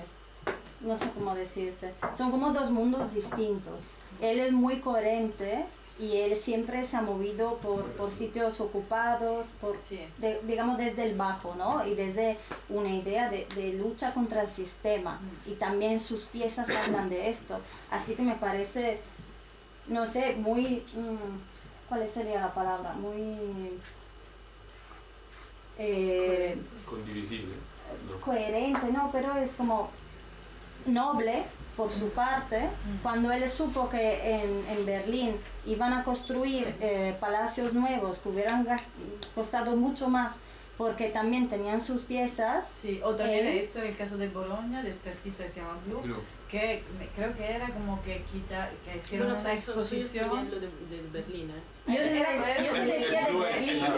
no 0.82 0.98
sé 0.98 1.06
cómo 1.13 1.34
decirte, 1.34 1.94
son 2.16 2.32
como 2.32 2.52
dos 2.54 2.70
mundos 2.72 3.13
distintos. 3.13 3.86
Él 4.22 4.39
es 4.39 4.52
muy 4.52 4.80
coherente 4.80 5.66
y 6.00 6.18
él 6.18 6.36
siempre 6.36 6.86
se 6.86 6.98
ha 6.98 7.02
movido 7.02 7.58
por, 7.58 7.84
por 7.94 8.12
sitios 8.12 8.60
ocupados, 8.62 9.48
por, 9.62 9.78
de- 10.18 10.42
digamos 10.44 10.78
desde 10.78 11.06
el 11.06 11.16
bajo, 11.16 11.56
¿no? 11.56 11.86
Y 11.88 11.96
desde 11.96 12.38
una 12.70 12.89
idea 12.89 13.30
de, 13.30 13.48
de 13.56 13.74
lucha 13.74 14.13
contra 14.13 14.42
el 14.44 14.50
sistema. 14.52 15.20
Y 15.48 15.52
también 15.54 16.00
sus 16.00 16.26
piezas 16.26 16.68
hablan 16.70 17.10
de 17.10 17.30
esto. 17.30 17.60
Así 17.89 18.16
que 18.16 18.22
me 18.24 18.36
parece, 18.36 19.00
no 19.88 20.06
sé, 20.06 20.36
muy, 20.36 20.84
mm, 20.96 21.53
¿cuál 21.93 22.10
sería 22.10 22.39
la 22.39 22.53
palabra? 22.53 22.93
Muy... 22.93 23.77
eh, 25.77 26.58
Condivisible. 26.86 27.53
¿no? 28.10 28.19
coherente, 28.21 28.91
no, 28.91 29.10
pero 29.12 29.36
es 29.38 29.56
como 29.56 29.89
noble 30.86 31.43
por 31.77 31.91
su 31.91 32.10
parte. 32.10 32.69
Cuando 33.01 33.32
él 33.32 33.47
supo 33.49 33.89
que 33.89 34.36
en, 34.41 34.65
en 34.69 34.86
Berlín 34.86 35.36
iban 35.65 35.93
a 35.93 36.03
construir 36.03 36.75
eh, 36.82 37.15
palacios 37.19 37.73
nuevos 37.73 38.19
que 38.19 38.29
hubieran 38.29 38.67
costado 39.36 39.75
mucho 39.75 40.08
más 40.10 40.36
porque 40.77 41.10
también 41.10 41.49
tenían 41.49 41.82
sus 41.82 42.01
piezas. 42.03 42.65
Sí, 42.82 42.99
o 43.03 43.15
también 43.15 43.45
él- 43.47 43.58
esto 43.60 43.79
era 43.79 43.89
el 43.89 43.95
caso 43.97 44.17
de 44.17 44.29
Bologna, 44.29 44.82
de 44.82 44.89
este 44.89 45.12
artista 45.12 45.45
que 45.45 45.51
se 45.51 45.60
llama 45.60 45.77
Blue, 45.86 46.01
Blue. 46.01 46.21
Que 46.54 46.84
me- 47.00 47.08
creo 47.08 47.34
que 47.36 47.52
era 47.52 47.68
como 47.70 48.00
que 48.04 48.22
quita, 48.32 48.70
que 48.86 48.98
hicieron 49.00 49.28
Bueno, 49.30 49.42
una 49.42 49.50
pues, 49.50 49.63
sí, 49.66 49.72
exposición. 49.72 50.30
viendo 50.32 50.60
de, 50.60 50.68
de 50.68 51.02
Berlín, 51.12 51.50
¿eh? 51.50 51.63
Yo 51.88 51.94
Era- 51.94 52.10
era- 52.36 52.84
decía 52.86 53.26
de 53.26 53.34
Berlín. 53.39 53.70
es 53.76 53.82
la 53.82 53.89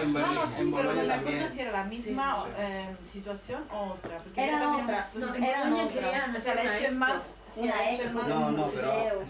misma, 0.00 0.26
No, 0.34 0.46
sí, 0.46 0.72
pero 0.76 0.92
me 0.92 1.14
acuerdo 1.14 1.48
si 1.48 1.60
era 1.60 1.72
la 1.72 1.84
misma 1.84 2.44
Sí. 2.44 2.50
eh, 2.58 2.96
situación 3.10 3.64
o 3.72 3.92
otra. 3.94 4.18
Porque 4.18 4.44
Era 4.46 4.60
también 4.60 4.84
otra. 4.84 4.94
una 4.96 4.98
exposición. 4.98 5.70
No, 5.70 5.76
Era 5.76 5.84
otra. 5.86 6.34
O 6.36 6.40
sea, 6.40 6.54
la 6.54 6.62
hecho 6.64 6.72
en 6.78 6.84
expo. 6.84 6.98
más. 7.00 7.34
Una 7.56 7.74
la. 7.90 8.12
No, 8.28 8.50
no, 8.50 8.66
pero 8.68 9.22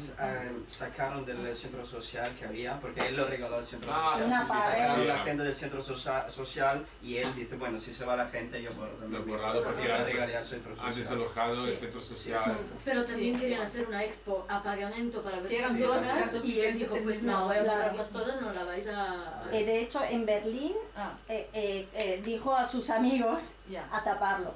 sacaron 0.69 1.25
del 1.25 1.55
centro 1.55 1.85
social 1.87 2.35
que 2.39 2.45
había, 2.45 2.79
porque 2.81 3.01
él 3.09 3.17
lo 3.17 3.27
regaló 3.27 3.57
al 3.57 3.65
centro 3.67 3.91
Ah, 3.93 4.13
social. 4.13 4.27
Una 4.27 4.43
Sí, 4.43 4.49
sacaron 4.49 5.07
la 5.07 5.15
Sí. 5.17 5.21
gente 5.25 5.43
del 5.45 5.55
centro 5.55 5.83
socia- 5.83 6.31
social 6.31 6.87
y 7.03 7.17
él 7.19 7.35
dice, 7.35 7.57
bueno, 7.57 7.79
si 7.79 7.93
se 7.93 8.05
va 8.05 8.17
la 8.17 8.27
gente, 8.27 8.61
yo 8.63 8.71
borro 8.75 9.09
Lo 9.09 9.25
borrado 9.25 9.63
porque 9.63 9.87
la 9.89 10.03
regalé 10.05 10.37
al 10.37 10.45
centro 10.45 10.75
social. 10.77 10.95
desalojado 10.95 11.65
el 11.67 11.75
Sí. 11.75 11.81
centro 11.81 12.03
social. 12.03 12.59
Pero 12.85 13.05
también 13.05 13.35
Sí. 13.37 13.41
querían 13.41 13.63
hacer 13.63 13.87
una 13.87 14.05
expo 14.05 14.45
a 14.49 14.63
pagamento 14.63 15.23
para 15.23 15.37
ver 15.39 15.47
Sí, 15.47 15.57
eran 15.57 15.83
obras 15.83 16.45
y 16.45 16.61
él 16.61 16.79
dijo, 16.79 16.97
pues 17.03 17.23
no, 17.23 17.45
voy 17.47 17.57
a 17.57 17.63
borrarlas 17.63 18.11
todas, 18.11 18.41
no 18.41 18.53
la 18.53 18.65
vais 18.65 18.87
a... 18.89 19.45
Eh, 19.53 19.65
de 19.65 19.81
hecho, 19.83 20.03
en 20.05 20.27
Berlín 20.27 20.75
Ah, 20.97 21.13
eh, 21.29 21.49
eh, 21.53 21.89
eh, 21.95 22.23
dijo 22.25 22.55
a 22.55 22.67
sus 22.69 22.89
amigos 22.91 23.43
ya, 23.69 23.87
a 23.93 24.03
taparlo. 24.03 24.55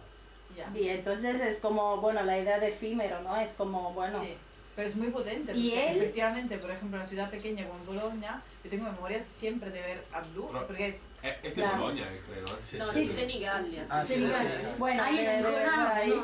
Ya. 0.61 0.79
Y 0.79 0.89
entonces 0.89 1.41
es 1.41 1.59
como, 1.61 1.97
bueno, 1.99 2.23
la 2.23 2.39
idea 2.39 2.59
de 2.59 2.69
efímero, 2.69 3.21
¿no? 3.23 3.37
Es 3.37 3.55
como, 3.55 3.93
bueno, 3.93 4.21
Sí, 4.23 4.35
pero 4.77 4.89
es 4.89 4.97
muy 4.97 5.09
potente. 5.09 5.53
Y 5.55 5.73
él- 5.75 5.97
Efectivamente, 5.97 6.57
por 6.59 6.71
ejemplo, 6.71 6.97
en 6.97 7.03
una 7.03 7.09
ciudad 7.09 7.31
pequeña 7.31 7.67
como 7.67 7.81
en 7.81 7.87
Bologna, 7.87 8.43
yo 8.65 8.71
tengo 8.71 8.85
memorias 8.85 9.25
siempre 9.27 9.71
de 9.71 9.81
ver 9.81 10.05
a 10.13 10.21
Blue, 10.21 10.49
Pero- 10.53 10.67
porque 10.67 10.89
es 10.89 11.01
Eh, 11.23 11.37
Es 11.43 11.55
de 11.55 11.61
Claro. 11.63 11.83
Bologna, 11.83 12.09
eh, 12.15 12.21
creo. 12.27 12.47
¿eh? 12.47 12.59
Sí, 12.67 12.79
No, 12.79 12.93
sí, 12.93 13.07
sí. 13.07 13.13
Senigallia. 13.13 13.85
Ah, 13.91 14.03
sí, 14.03 14.15
Senigallia. 14.15 14.51
sí, 14.57 14.57
sí. 14.63 14.67
bueno, 14.79 15.03
Ahí 15.03 15.17
por 15.43 15.55
ahí. 15.55 16.15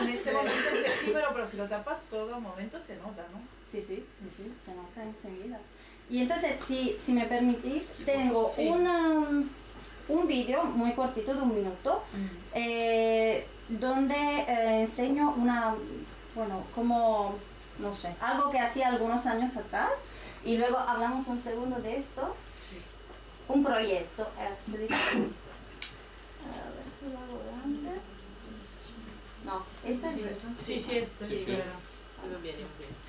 En 0.00 0.08
ese 0.08 0.32
momento 0.32 0.52
es 0.74 0.86
efímero, 0.86 1.28
pero 1.32 1.46
si 1.46 1.56
lo 1.56 1.68
tapas 1.68 2.04
todo, 2.10 2.36
un 2.36 2.42
momento 2.42 2.80
se 2.80 2.96
nota, 2.96 3.24
¿no? 3.32 3.40
Sí, 3.70 3.80
sí, 3.80 4.04
sí, 4.20 4.28
sí, 4.36 4.52
se 4.64 4.74
nota 4.74 5.02
enseguida. 5.04 5.58
Y 6.10 6.22
entonces, 6.22 6.58
si, 6.66 6.96
si 6.98 7.12
me 7.12 7.26
permitís, 7.26 7.84
Sí, 7.98 8.04
tengo 8.04 8.48
Sí. 8.48 8.66
un, 8.66 8.86
um, 8.86 9.48
un 10.08 10.26
vídeo 10.26 10.64
muy 10.64 10.92
cortito 10.94 11.34
de 11.34 11.40
un 11.40 11.54
minuto 11.54 12.02
eh, 12.54 13.46
donde 13.68 14.14
eh, 14.14 14.80
enseño 14.82 15.34
una, 15.36 15.74
bueno, 16.34 16.64
como, 16.74 17.34
no 17.78 17.94
sé, 17.94 18.14
algo 18.20 18.50
que 18.50 18.58
hacía 18.58 18.88
algunos 18.88 19.26
años 19.26 19.56
atrás 19.56 19.90
y 20.44 20.56
luego 20.56 20.78
hablamos 20.78 21.26
un 21.26 21.38
segundo 21.38 21.76
de 21.80 21.96
esto. 21.96 22.34
Sí. 22.70 22.78
Un 23.48 23.64
proyecto, 23.64 24.28
eh, 24.38 24.54
se 24.70 24.78
dice. 24.78 24.94
A 24.94 24.96
ver 26.70 26.88
si 26.98 27.06
lo 27.12 27.18
hago 27.18 27.42
grande. 27.46 28.00
No, 29.44 29.64
esto 29.84 30.08
es... 30.08 30.16
Sí, 30.58 30.80
sí, 30.80 30.98
esto 30.98 31.24
Sí, 31.24 31.38
sí, 31.38 31.44
sí. 31.44 31.44
claro. 31.46 31.62
Iba 32.28 32.38
bien, 32.40 32.56
iba 32.60 32.68
bien. 32.78 33.08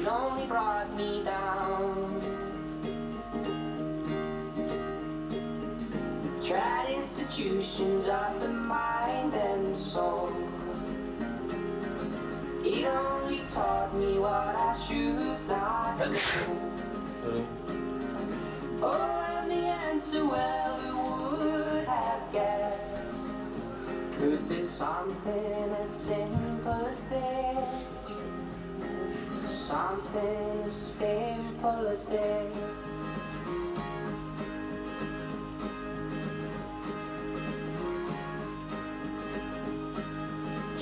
it 0.00 0.08
only 0.08 0.46
brought 0.46 0.94
me 0.96 1.22
down. 1.24 2.20
Tried 6.42 6.94
institutions 6.96 8.06
of 8.06 8.40
the 8.40 8.48
mind 8.48 9.34
and 9.34 9.76
soul. 9.76 10.32
It 12.64 12.86
only 12.86 13.42
taught 13.52 13.94
me 13.94 14.18
what 14.18 14.32
I 14.32 14.76
should 14.86 15.46
not 15.46 15.98
know. 15.98 17.46
Oh, 18.82 19.36
and 19.36 19.50
the 19.50 19.54
answer, 19.54 20.24
well, 20.24 20.76
who 20.78 21.36
would 21.36 21.84
have 21.86 22.32
guessed? 22.32 24.18
Could 24.18 24.48
be 24.48 24.64
something 24.64 25.74
as 25.82 25.90
simple 25.90 26.86
as 26.86 27.04
this. 27.04 27.89
Something 29.70 30.62
as 30.64 30.72
simple 30.98 31.86
as 31.86 32.04
this. 32.06 32.56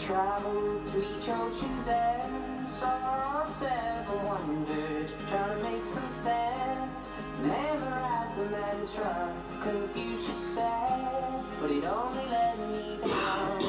Traveled 0.07 0.87
to 0.87 0.99
each 1.01 1.29
ocean's 1.29 1.89
end, 1.89 2.67
saw 2.67 3.45
seven 3.45 4.25
wonders, 4.25 5.11
trying 5.29 5.59
to 5.59 5.63
make 5.65 5.85
some 5.85 6.11
sense. 6.11 6.97
Memorize 7.43 8.35
the 8.39 8.45
mantra, 8.47 9.37
Confucius 9.61 10.55
said, 10.55 11.45
but 11.61 11.71
it 11.71 11.85
only 11.85 12.25
led 12.31 12.59
me 12.71 12.99
down. 13.05 13.61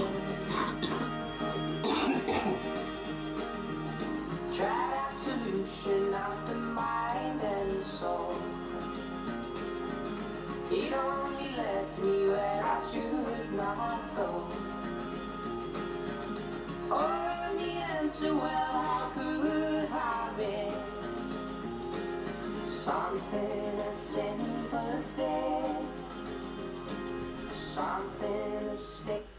Tried 4.55 4.98
and. 7.81 8.33
It 10.71 10.93
only 10.93 11.55
me 12.01 12.29
where 12.29 12.63
I 12.63 12.79
should 12.91 13.53
not 13.53 14.15
go. 14.15 14.47
Well, 18.21 19.11
could 19.13 19.87
I 19.91 20.31
something 22.65 23.79
as 23.89 23.97
simple 23.97 24.97
as? 24.97 25.05
Something. 27.55 28.75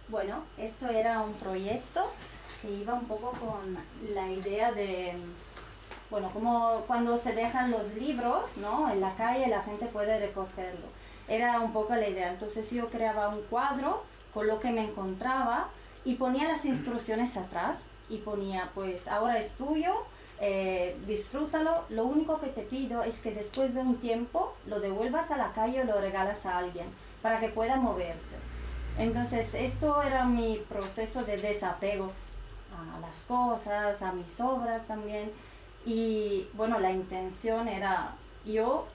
Bueno, 0.08 0.44
esto 0.58 0.88
era 0.88 1.20
un 1.20 1.34
proyecto 1.34 2.10
que 2.60 2.70
iba 2.70 2.94
un 2.94 3.06
poco 3.06 3.32
con 3.32 3.76
la 4.14 4.28
idea 4.28 4.72
de, 4.72 5.14
bueno, 6.10 6.30
como 6.32 6.82
cuando 6.86 7.16
se 7.16 7.34
dejan 7.34 7.70
los 7.70 7.94
libros, 7.94 8.56
¿no? 8.56 8.90
En 8.90 9.00
la 9.00 9.14
calle 9.14 9.46
la 9.46 9.62
gente 9.62 9.86
puede 9.86 10.18
recogerlo. 10.18 10.86
Era 11.28 11.60
un 11.60 11.72
poco 11.72 11.94
la 11.94 12.08
idea. 12.08 12.30
Entonces 12.30 12.70
yo 12.70 12.88
creaba 12.88 13.28
un 13.28 13.42
cuadro 13.42 14.02
con 14.34 14.46
lo 14.46 14.58
que 14.58 14.72
me 14.72 14.84
encontraba 14.84 15.68
y 16.04 16.16
ponía 16.16 16.48
las 16.48 16.64
instrucciones 16.64 17.36
atrás 17.36 17.90
y 18.08 18.18
ponía, 18.18 18.70
pues 18.74 19.06
ahora 19.06 19.38
es 19.38 19.52
tuyo, 19.52 19.94
eh, 20.40 20.96
disfrútalo. 21.06 21.84
Lo 21.90 22.04
único 22.04 22.40
que 22.40 22.48
te 22.48 22.62
pido 22.62 23.04
es 23.04 23.20
que 23.20 23.32
después 23.32 23.74
de 23.74 23.80
un 23.80 23.96
tiempo 23.98 24.54
lo 24.66 24.80
devuelvas 24.80 25.30
a 25.30 25.36
la 25.36 25.52
calle 25.52 25.82
o 25.82 25.84
lo 25.84 26.00
regalas 26.00 26.44
a 26.46 26.58
alguien 26.58 26.86
para 27.22 27.38
que 27.38 27.48
pueda 27.48 27.76
moverse. 27.76 28.38
Entonces, 28.98 29.54
esto 29.54 30.02
era 30.02 30.24
mi 30.24 30.62
proceso 30.68 31.22
de 31.22 31.36
desapego 31.36 32.10
a 32.74 33.00
las 33.00 33.20
cosas, 33.22 34.02
a 34.02 34.12
mis 34.12 34.40
obras 34.40 34.86
también. 34.86 35.30
Y 35.86 36.48
bueno, 36.54 36.78
la 36.78 36.92
intención 36.92 37.68
era, 37.68 38.14
yo, 38.44 38.86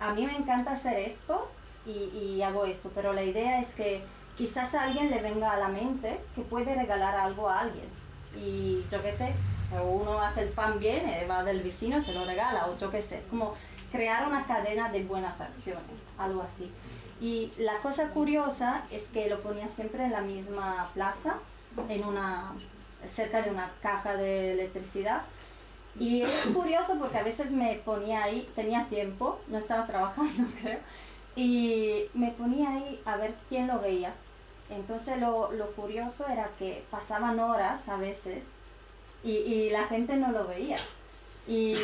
a 0.00 0.12
mí 0.12 0.26
me 0.26 0.36
encanta 0.36 0.72
hacer 0.72 0.98
esto 0.98 1.50
y, 1.86 2.16
y 2.16 2.42
hago 2.42 2.66
esto, 2.66 2.90
pero 2.94 3.12
la 3.12 3.22
idea 3.22 3.60
es 3.60 3.74
que 3.74 4.02
quizás 4.36 4.74
a 4.74 4.84
alguien 4.84 5.10
le 5.10 5.22
venga 5.22 5.52
a 5.52 5.58
la 5.58 5.68
mente 5.68 6.20
que 6.34 6.42
puede 6.42 6.74
regalar 6.74 7.16
algo 7.16 7.48
a 7.48 7.60
alguien. 7.60 7.88
Y 8.36 8.84
yo 8.90 9.02
qué 9.02 9.12
sé, 9.12 9.34
uno 9.82 10.20
hace 10.20 10.42
el 10.42 10.48
pan 10.50 10.78
bien, 10.78 11.08
eh, 11.08 11.26
va 11.28 11.42
del 11.42 11.62
vecino, 11.62 12.00
se 12.00 12.12
lo 12.12 12.24
regala, 12.24 12.66
o 12.68 12.78
yo 12.78 12.90
qué 12.90 13.02
sé, 13.02 13.22
como 13.30 13.54
crear 13.90 14.26
una 14.28 14.44
cadena 14.44 14.90
de 14.90 15.04
buenas 15.04 15.40
acciones, 15.40 15.84
algo 16.18 16.42
así. 16.42 16.70
Y 17.20 17.52
la 17.56 17.78
cosa 17.78 18.10
curiosa 18.10 18.82
es 18.90 19.04
que 19.04 19.28
lo 19.28 19.40
ponía 19.40 19.68
siempre 19.68 20.04
en 20.04 20.12
la 20.12 20.20
misma 20.20 20.90
plaza, 20.92 21.38
en 21.88 22.04
una, 22.04 22.52
cerca 23.06 23.42
de 23.42 23.50
una 23.50 23.70
caja 23.80 24.16
de 24.16 24.52
electricidad. 24.52 25.22
Y 25.98 26.22
es 26.22 26.46
curioso 26.52 26.98
porque 26.98 27.18
a 27.18 27.22
veces 27.22 27.52
me 27.52 27.76
ponía 27.84 28.24
ahí, 28.24 28.48
tenía 28.54 28.86
tiempo, 28.88 29.40
no 29.48 29.58
estaba 29.58 29.86
trabajando 29.86 30.44
creo, 30.60 30.78
y 31.34 32.04
me 32.14 32.30
ponía 32.32 32.70
ahí 32.70 33.00
a 33.04 33.16
ver 33.16 33.34
quién 33.48 33.66
lo 33.66 33.80
veía. 33.80 34.14
Entonces 34.68 35.20
lo, 35.20 35.52
lo 35.52 35.70
curioso 35.72 36.26
era 36.28 36.50
que 36.58 36.84
pasaban 36.90 37.38
horas 37.38 37.88
a 37.88 37.96
veces 37.96 38.46
y, 39.22 39.30
y 39.30 39.70
la 39.70 39.84
gente 39.84 40.16
no 40.16 40.32
lo 40.32 40.46
veía. 40.46 40.78
Y, 41.46 41.76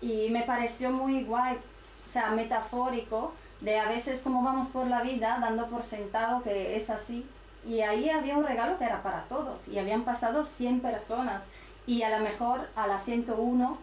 y 0.00 0.28
me 0.30 0.42
pareció 0.42 0.90
muy 0.90 1.24
guay, 1.24 1.56
o 1.56 2.12
sea, 2.12 2.32
metafórico, 2.32 3.32
de 3.60 3.78
a 3.78 3.88
veces 3.88 4.22
como 4.22 4.42
vamos 4.42 4.68
por 4.68 4.86
la 4.86 5.02
vida 5.02 5.38
dando 5.40 5.66
por 5.68 5.82
sentado 5.82 6.42
que 6.42 6.76
es 6.76 6.90
así. 6.90 7.26
Y 7.66 7.82
ahí 7.82 8.08
había 8.08 8.36
un 8.36 8.46
regalo 8.46 8.78
que 8.78 8.84
era 8.84 9.02
para 9.02 9.24
todos 9.24 9.68
y 9.68 9.78
habían 9.78 10.02
pasado 10.02 10.46
100 10.46 10.80
personas 10.80 11.44
y 11.86 12.02
a 12.02 12.16
lo 12.18 12.24
mejor 12.24 12.68
a 12.76 12.86
la 12.86 13.00
101 13.00 13.78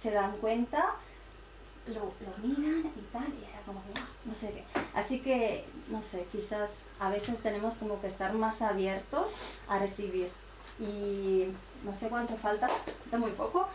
se 0.00 0.10
dan 0.10 0.32
cuenta, 0.38 0.94
lo, 1.86 1.94
lo 2.00 2.48
miran 2.48 2.92
y 2.96 3.00
tal, 3.12 3.26
y 3.28 3.44
era 3.50 3.60
como, 3.66 3.82
"Guau", 3.92 4.04
no 4.24 4.34
sé 4.34 4.52
qué. 4.52 4.64
Así 4.94 5.20
que, 5.20 5.64
no 5.88 6.02
sé, 6.02 6.26
quizás 6.32 6.84
a 6.98 7.10
veces 7.10 7.38
tenemos 7.42 7.74
como 7.74 8.00
que 8.00 8.08
estar 8.08 8.32
más 8.34 8.62
abiertos 8.62 9.34
a 9.68 9.78
recibir. 9.78 10.30
Y 10.78 11.46
no 11.84 11.94
sé 11.94 12.08
cuánto 12.08 12.36
falta, 12.36 12.68
falta 12.68 13.18
muy 13.18 13.32
poco. 13.32 13.68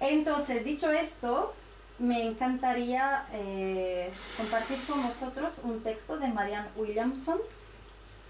Entonces, 0.00 0.64
dicho 0.64 0.90
esto, 0.90 1.54
me 1.98 2.26
encantaría 2.26 3.26
eh, 3.32 4.10
compartir 4.36 4.78
con 4.86 5.06
vosotros 5.06 5.60
un 5.62 5.82
texto 5.82 6.18
de 6.18 6.28
Marianne 6.28 6.68
Williamson, 6.76 7.38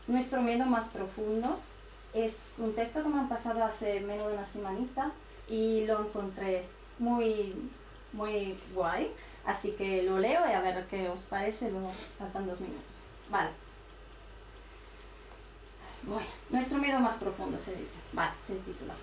Nuestro 0.08 0.42
miedo 0.42 0.66
más 0.66 0.88
profundo. 0.88 1.60
Es 2.12 2.56
un 2.58 2.74
texto 2.74 3.02
que 3.02 3.08
me 3.08 3.20
han 3.20 3.28
pasado 3.28 3.64
hace 3.64 4.00
menos 4.00 4.28
de 4.28 4.34
una 4.34 4.46
semanita 4.46 5.12
y 5.48 5.86
lo 5.86 6.00
encontré 6.00 6.64
muy, 6.98 7.54
muy 8.12 8.58
guay. 8.74 9.12
Así 9.44 9.72
que 9.72 10.02
lo 10.02 10.18
leo 10.18 10.40
y 10.48 10.52
a 10.52 10.60
ver 10.60 10.86
qué 10.88 11.08
os 11.08 11.22
parece, 11.22 11.70
luego 11.70 11.90
faltan 12.18 12.46
dos 12.46 12.60
minutos. 12.60 12.82
Vale. 13.30 13.50
Bueno, 16.04 16.26
nuestro 16.50 16.78
miedo 16.78 16.98
más 17.00 17.16
profundo 17.16 17.58
se 17.58 17.72
dice. 17.72 18.00
Vale, 18.12 18.32
se 18.46 18.54
titula. 18.56 18.94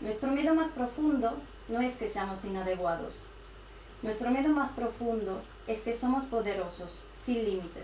Nuestro 0.00 0.30
miedo 0.32 0.54
más 0.54 0.70
profundo 0.72 1.38
no 1.68 1.80
es 1.80 1.96
que 1.96 2.08
seamos 2.08 2.44
inadecuados. 2.44 3.26
Nuestro 4.02 4.30
miedo 4.30 4.48
más 4.48 4.72
profundo 4.72 5.42
es 5.66 5.82
que 5.82 5.94
somos 5.94 6.24
poderosos, 6.24 7.04
sin 7.22 7.44
límite. 7.44 7.82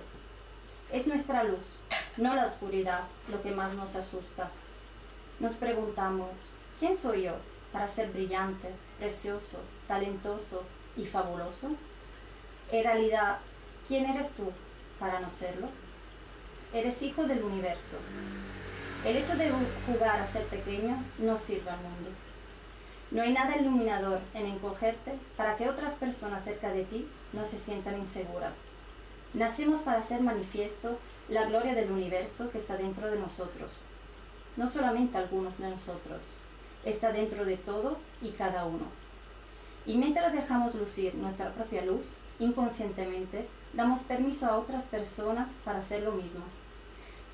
Es 0.90 1.07
nuestra 1.07 1.44
luz, 1.44 1.77
no 2.16 2.35
la 2.35 2.46
oscuridad, 2.46 3.03
lo 3.31 3.42
que 3.42 3.51
más 3.51 3.74
nos 3.74 3.94
asusta. 3.94 4.48
Nos 5.38 5.55
preguntamos, 5.55 6.31
¿quién 6.81 6.96
soy 6.96 7.24
yo 7.24 7.35
para 7.72 7.88
ser 7.88 8.11
brillante, 8.11 8.70
precioso, 8.98 9.59
talentoso 9.87 10.64
y 10.96 11.05
fabuloso? 11.05 11.72
En 12.72 12.85
realidad, 12.85 13.37
¿quién 13.87 14.07
eres 14.07 14.33
tú 14.33 14.51
para 14.98 15.20
no 15.20 15.31
serlo? 15.31 15.68
Eres 16.72 17.03
hijo 17.03 17.24
del 17.24 17.42
universo. 17.42 17.98
El 19.05 19.18
hecho 19.18 19.37
de 19.37 19.53
jugar 19.87 20.20
a 20.20 20.27
ser 20.27 20.44
pequeño 20.46 21.05
no 21.18 21.38
sirve 21.38 21.70
al 21.70 21.81
mundo. 21.81 22.11
No 23.11 23.22
hay 23.22 23.35
nada 23.35 23.59
iluminador 23.59 24.20
en 24.33 24.46
encogerte 24.46 25.18
para 25.37 25.57
que 25.59 25.68
otras 25.68 25.94
personas 25.96 26.44
cerca 26.44 26.70
de 26.70 26.85
ti 26.85 27.07
no 27.35 27.44
se 27.44 27.59
sientan 27.59 27.98
inseguras. 27.98 28.57
Nacimos 29.35 29.81
para 29.81 30.01
hacer 30.01 30.23
manifiesto 30.23 30.99
la 31.29 31.45
gloria 31.45 31.75
del 31.75 31.93
universo 31.93 32.51
que 32.51 32.59
está 32.59 32.77
dentro 32.77 33.11
de 33.11 33.19
nosotros. 33.19 33.73
No 34.57 34.69
solamente 34.71 35.19
algunos 35.19 35.59
de 35.59 35.71
nosotros, 35.71 36.21
está 36.85 37.12
dentro 37.12 37.45
de 37.45 37.59
todos 37.59 37.99
y 38.23 38.31
cada 38.31 38.64
uno. 38.64 38.87
Y 39.85 39.97
mientras 39.97 40.33
dejamos 40.33 40.75
lucir 40.75 41.14
nuestra 41.14 41.53
propia 41.53 41.85
luz, 41.85 42.07
inconscientemente 42.38 43.47
damos 43.75 44.03
permiso 44.03 44.47
a 44.47 44.59
otras 44.59 44.85
personas 44.85 45.51
para 45.64 45.81
hacer 45.81 46.03
lo 46.03 46.12
mismo. 46.12 46.45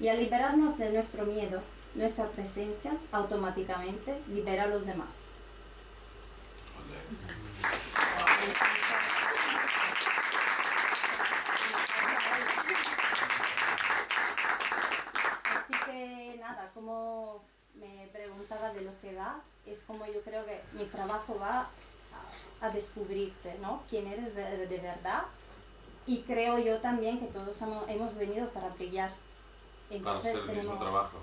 Y 0.00 0.09
al 0.09 0.18
liberarnos 0.18 0.76
de 0.78 0.90
nuestro 0.90 1.24
miedo, 1.24 1.62
nuestra 1.94 2.26
presencia 2.26 2.96
automáticamente 3.12 4.20
libera 4.28 4.64
a 4.64 4.66
los 4.66 4.85
demás 4.85 5.30
que 15.87 16.40
nada, 16.54 16.70
como 16.74 17.42
me 17.74 18.08
preguntaba 18.12 18.72
de 18.72 18.82
lo 18.82 18.92
que 19.00 19.14
va, 19.14 19.40
es 19.66 19.82
como 19.84 20.06
yo 20.06 20.20
creo 20.22 20.44
que 20.46 20.60
mi 20.72 20.84
trabajo 20.86 21.38
va 21.40 21.68
a, 22.60 22.66
a 22.66 22.70
descubrirte, 22.70 23.56
¿no? 23.60 23.82
Quién 23.90 24.06
eres 24.06 24.34
de, 24.34 24.66
de 24.66 24.78
verdad. 24.78 25.24
Y 26.06 26.22
creo 26.22 26.58
yo 26.58 26.78
también 26.78 27.18
que 27.18 27.26
todos 27.26 27.60
hemos, 27.62 27.88
hemos 27.88 28.14
venido 28.16 28.48
para 28.50 28.68
brillar. 28.70 29.10
Para 29.88 29.96
Entonces 29.98 30.34
hacer 30.36 30.50
el 30.50 30.56
mismo 30.56 30.78
trabajo. 30.78 31.18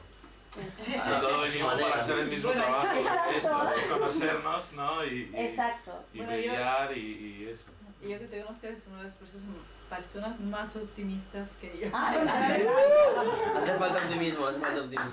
pues, 0.53 0.77
venimos 0.87 1.73
para 1.81 1.95
hacer 1.95 2.19
el 2.19 2.27
mismo 2.29 2.49
Bueno, 2.49 2.63
trabajo, 2.63 2.95
de 2.95 3.87
conocernos, 3.89 4.73
¿no? 4.73 5.05
Y, 5.05 5.31
y, 5.33 5.35
Exacto. 5.35 6.03
y 6.13 6.17
Bueno, 6.17 6.33
yo- 6.35 6.51
brillar 6.51 6.97
y, 6.97 6.99
y 7.01 7.49
eso. 7.49 7.71
Y 8.01 8.09
yo 8.09 8.19
que 8.19 8.25
te 8.25 8.41
conozco 8.41 8.65
eres 8.67 8.87
una 8.87 8.97
de 8.97 9.03
las 9.05 9.13
personas, 9.13 9.45
personas 9.91 10.39
más 10.39 10.75
optimistas 10.75 11.49
que 11.59 11.77
yo. 11.79 11.89
Ah, 11.93 12.13
pues, 12.15 13.63
Hace 13.63 13.77
falta 13.77 13.97
optimismo, 13.99 14.45
hace 14.47 14.59
falta 14.59 14.81
optimismo. 14.81 15.11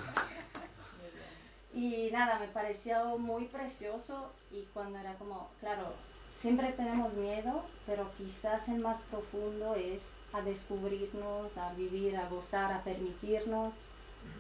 Y 1.75 2.11
nada, 2.13 2.39
me 2.39 2.49
pareció 2.49 3.19
muy 3.19 3.47
precioso 3.47 4.33
y 4.51 4.63
cuando 4.73 4.99
era 4.99 5.15
como, 5.15 5.51
claro, 5.61 5.93
siempre 6.41 6.73
tenemos 6.73 7.15
miedo, 7.15 7.65
pero 7.87 8.11
quizás 8.17 8.69
el 8.69 8.79
más 8.79 9.01
profundo 9.03 9.75
es 9.75 10.01
a 10.33 10.43
descubrirnos, 10.43 11.59
a 11.59 11.73
vivir, 11.75 12.17
a 12.17 12.29
gozar, 12.29 12.73
a 12.73 12.83
permitirnos. 12.83 13.75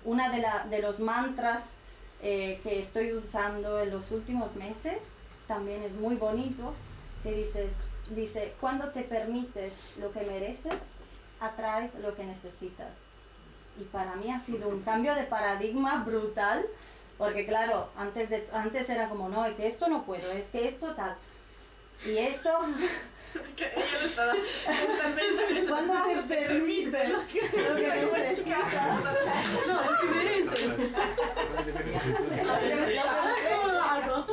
Una 0.04 0.30
de, 0.30 0.38
la, 0.38 0.66
de 0.68 0.80
los 0.80 1.00
mantras 1.00 1.74
eh, 2.22 2.60
que 2.62 2.80
estoy 2.80 3.12
usando 3.12 3.80
en 3.80 3.90
los 3.90 4.10
últimos 4.10 4.56
meses 4.56 5.04
también 5.46 5.82
es 5.82 5.96
muy 5.96 6.16
bonito, 6.16 6.74
que 7.22 7.32
dices, 7.32 7.78
dice, 8.10 8.54
cuando 8.60 8.88
te 8.90 9.02
permites 9.02 9.82
lo 9.98 10.12
que 10.12 10.20
mereces, 10.20 10.82
atraes 11.40 11.94
lo 11.96 12.14
que 12.14 12.24
necesitas. 12.24 12.92
Y 13.78 13.84
para 13.84 14.16
mí 14.16 14.30
ha 14.30 14.40
sido 14.40 14.68
un 14.68 14.82
cambio 14.82 15.14
de 15.14 15.24
paradigma 15.24 16.02
brutal, 16.04 16.64
porque 17.16 17.46
claro, 17.46 17.90
antes, 17.96 18.30
de, 18.30 18.48
antes 18.52 18.88
era 18.90 19.08
como, 19.08 19.28
no, 19.28 19.44
es 19.46 19.56
que 19.56 19.66
esto 19.66 19.88
no 19.88 20.04
puedo, 20.04 20.30
es 20.32 20.48
que 20.48 20.68
esto 20.68 20.94
tal. 20.94 21.16
Y 22.04 22.18
esto, 22.18 22.50
cuando 25.68 26.04
te 26.26 26.34
permites 26.34 27.10
lo 27.10 27.76
que 27.76 28.10
necesitas, 28.16 29.04
No, 29.66 29.82
es 29.82 29.90
que 30.00 30.06
mereces. 30.06 30.92
¿Cómo 33.48 33.68
lo 33.68 33.82
hago? 33.82 34.26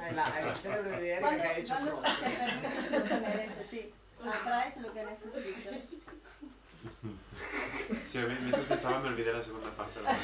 Hai, 0.00 0.01
la, 0.14 0.54
cerebro 0.54 1.28
ha 1.28 1.56
hecho 1.58 1.74
cuando 1.74 2.02
te 2.02 2.30
permites 2.30 2.90
lo 2.92 3.04
que 3.04 3.20
mereces, 3.20 3.66
sí, 3.70 3.94
atraes 4.24 4.76
lo 4.78 4.92
que 4.92 5.04
necesitas. 5.04 5.74
Sí, 8.06 8.18
mientras 8.40 8.64
pensaba 8.66 9.00
me 9.00 9.08
olvidé 9.08 9.32
la 9.32 9.42
segunda 9.42 9.70
parte. 9.70 9.98
de 10.00 10.04
la 10.04 10.18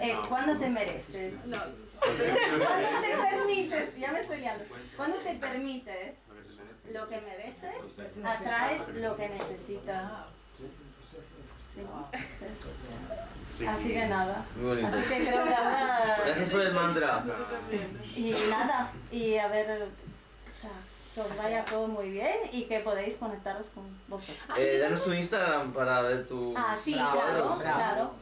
Es 0.00 0.14
No. 0.16 0.28
cuando 0.28 0.58
te 0.58 0.70
mereces. 0.70 1.46
No. 1.46 1.58
Cuando 1.98 2.22
te 3.00 3.16
permites, 3.16 3.96
ya 3.98 4.12
me 4.12 4.20
estoy 4.20 4.38
liando. 4.38 4.64
Cuando 4.96 5.18
te 5.18 5.34
permites 5.34 6.16
lo 6.92 7.08
que 7.08 7.20
mereces, 7.20 7.98
atraes 8.24 8.88
lo 8.88 9.16
que 9.16 9.28
necesitas. 9.28 10.12
Sí. 13.46 13.66
Así 13.66 13.92
que 13.92 14.06
nada. 14.06 14.42
Muy 14.56 14.66
bonito. 14.66 14.88
Así 14.88 15.02
que 15.02 15.26
creo 15.26 15.44
que 15.44 15.54
ahora. 15.54 16.16
Gracias 16.24 16.50
por 16.50 16.60
el 16.60 16.72
mantra. 16.72 17.24
Y 18.16 18.34
nada, 18.50 18.90
y 19.12 19.36
a 19.36 19.48
ver, 19.48 19.82
o 19.82 20.56
sea, 20.58 20.70
que 21.14 21.20
os 21.20 21.36
vaya 21.36 21.62
todo 21.64 21.86
muy 21.86 22.10
bien 22.10 22.36
y 22.52 22.64
que 22.64 22.80
podéis 22.80 23.16
conectaros 23.16 23.68
con 23.68 23.84
vosotros. 24.08 24.56
Eh, 24.56 24.78
danos 24.78 25.04
tu 25.04 25.12
Instagram 25.12 25.72
para 25.72 26.00
ver 26.02 26.26
tu... 26.26 26.52
Ah, 26.56 26.76
sí, 26.82 26.94
claro, 26.94 27.56
claro. 27.60 28.12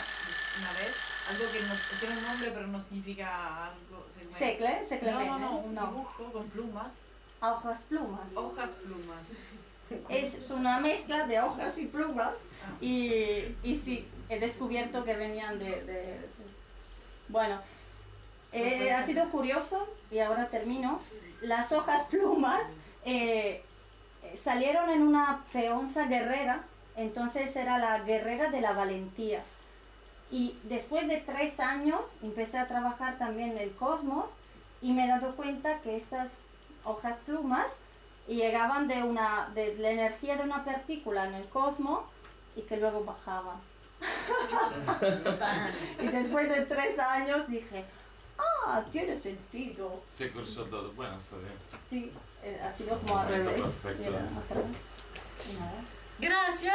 una 0.60 0.78
vez, 0.78 0.94
algo 1.30 1.52
que 1.52 1.60
no, 1.60 1.74
tiene 2.00 2.16
un 2.18 2.24
nombre 2.26 2.50
pero 2.54 2.66
no 2.68 2.82
significa 2.82 3.66
algo. 3.66 4.06
Secle, 4.36 4.86
secle 4.88 5.10
No, 5.12 5.24
no, 5.24 5.38
no, 5.38 5.56
un 5.58 5.74
no. 5.74 5.86
dibujo 5.86 6.32
con 6.32 6.48
plumas. 6.48 7.08
Hojas 7.40 7.82
plumas. 7.82 8.20
Hojas 8.34 8.70
plumas. 8.72 9.26
Es 10.08 10.40
una 10.50 10.80
mezcla 10.80 11.26
de 11.26 11.40
hojas 11.40 11.78
y 11.78 11.86
plumas. 11.86 12.48
Ah. 12.64 12.72
Y, 12.80 13.54
y 13.62 13.80
sí, 13.84 14.08
he 14.28 14.38
descubierto 14.40 15.04
que 15.04 15.14
venían 15.16 15.58
de... 15.58 15.66
de- 15.66 15.82
de- 15.84 16.28
bueno, 17.28 17.60
eh, 18.52 18.92
ha 18.92 19.04
sido 19.04 19.28
curioso 19.30 19.88
y 20.10 20.18
ahora 20.20 20.48
termino. 20.48 21.00
Las 21.42 21.70
hojas 21.72 22.04
plumas 22.08 22.62
eh, 23.04 23.62
salieron 24.36 24.90
en 24.90 25.02
una 25.02 25.44
peonza 25.52 26.06
guerrera, 26.06 26.64
entonces 26.96 27.54
era 27.56 27.78
la 27.78 28.00
guerrera 28.00 28.50
de 28.50 28.60
la 28.60 28.72
valentía. 28.72 29.42
Y 30.30 30.58
después 30.64 31.06
de 31.06 31.18
tres 31.18 31.60
años 31.60 32.00
empecé 32.22 32.58
a 32.58 32.66
trabajar 32.66 33.18
también 33.18 33.52
en 33.52 33.58
el 33.58 33.74
cosmos 33.74 34.38
y 34.82 34.92
me 34.92 35.04
he 35.04 35.08
dado 35.08 35.36
cuenta 35.36 35.80
que 35.82 35.96
estas 35.96 36.40
hojas 36.84 37.20
plumas 37.20 37.80
llegaban 38.26 38.88
de, 38.88 39.02
una, 39.02 39.50
de 39.54 39.76
la 39.76 39.90
energía 39.90 40.36
de 40.36 40.44
una 40.44 40.64
partícula 40.64 41.26
en 41.26 41.34
el 41.34 41.48
cosmos 41.48 42.00
y 42.56 42.62
que 42.62 42.76
luego 42.76 43.04
bajaban. 43.04 43.58
y 46.02 46.06
después 46.08 46.48
de 46.48 46.66
tres 46.66 46.98
años 46.98 47.48
dije, 47.48 47.84
ah, 48.38 48.84
tiene 48.90 49.16
sentido. 49.16 50.02
Se 50.10 50.30
cruzó 50.30 50.64
todo. 50.64 50.92
Bueno, 50.92 51.16
está 51.16 51.36
bien. 51.36 51.52
Sí, 51.88 52.12
eh, 52.42 52.60
ha 52.62 52.72
sido 52.72 52.98
como 52.98 53.18
al 53.18 53.28
revés. 53.28 53.60
perfecto. 53.60 54.16
al 54.16 54.56
revés. 54.56 54.88
Y 55.48 55.56
Gracias. 56.18 56.72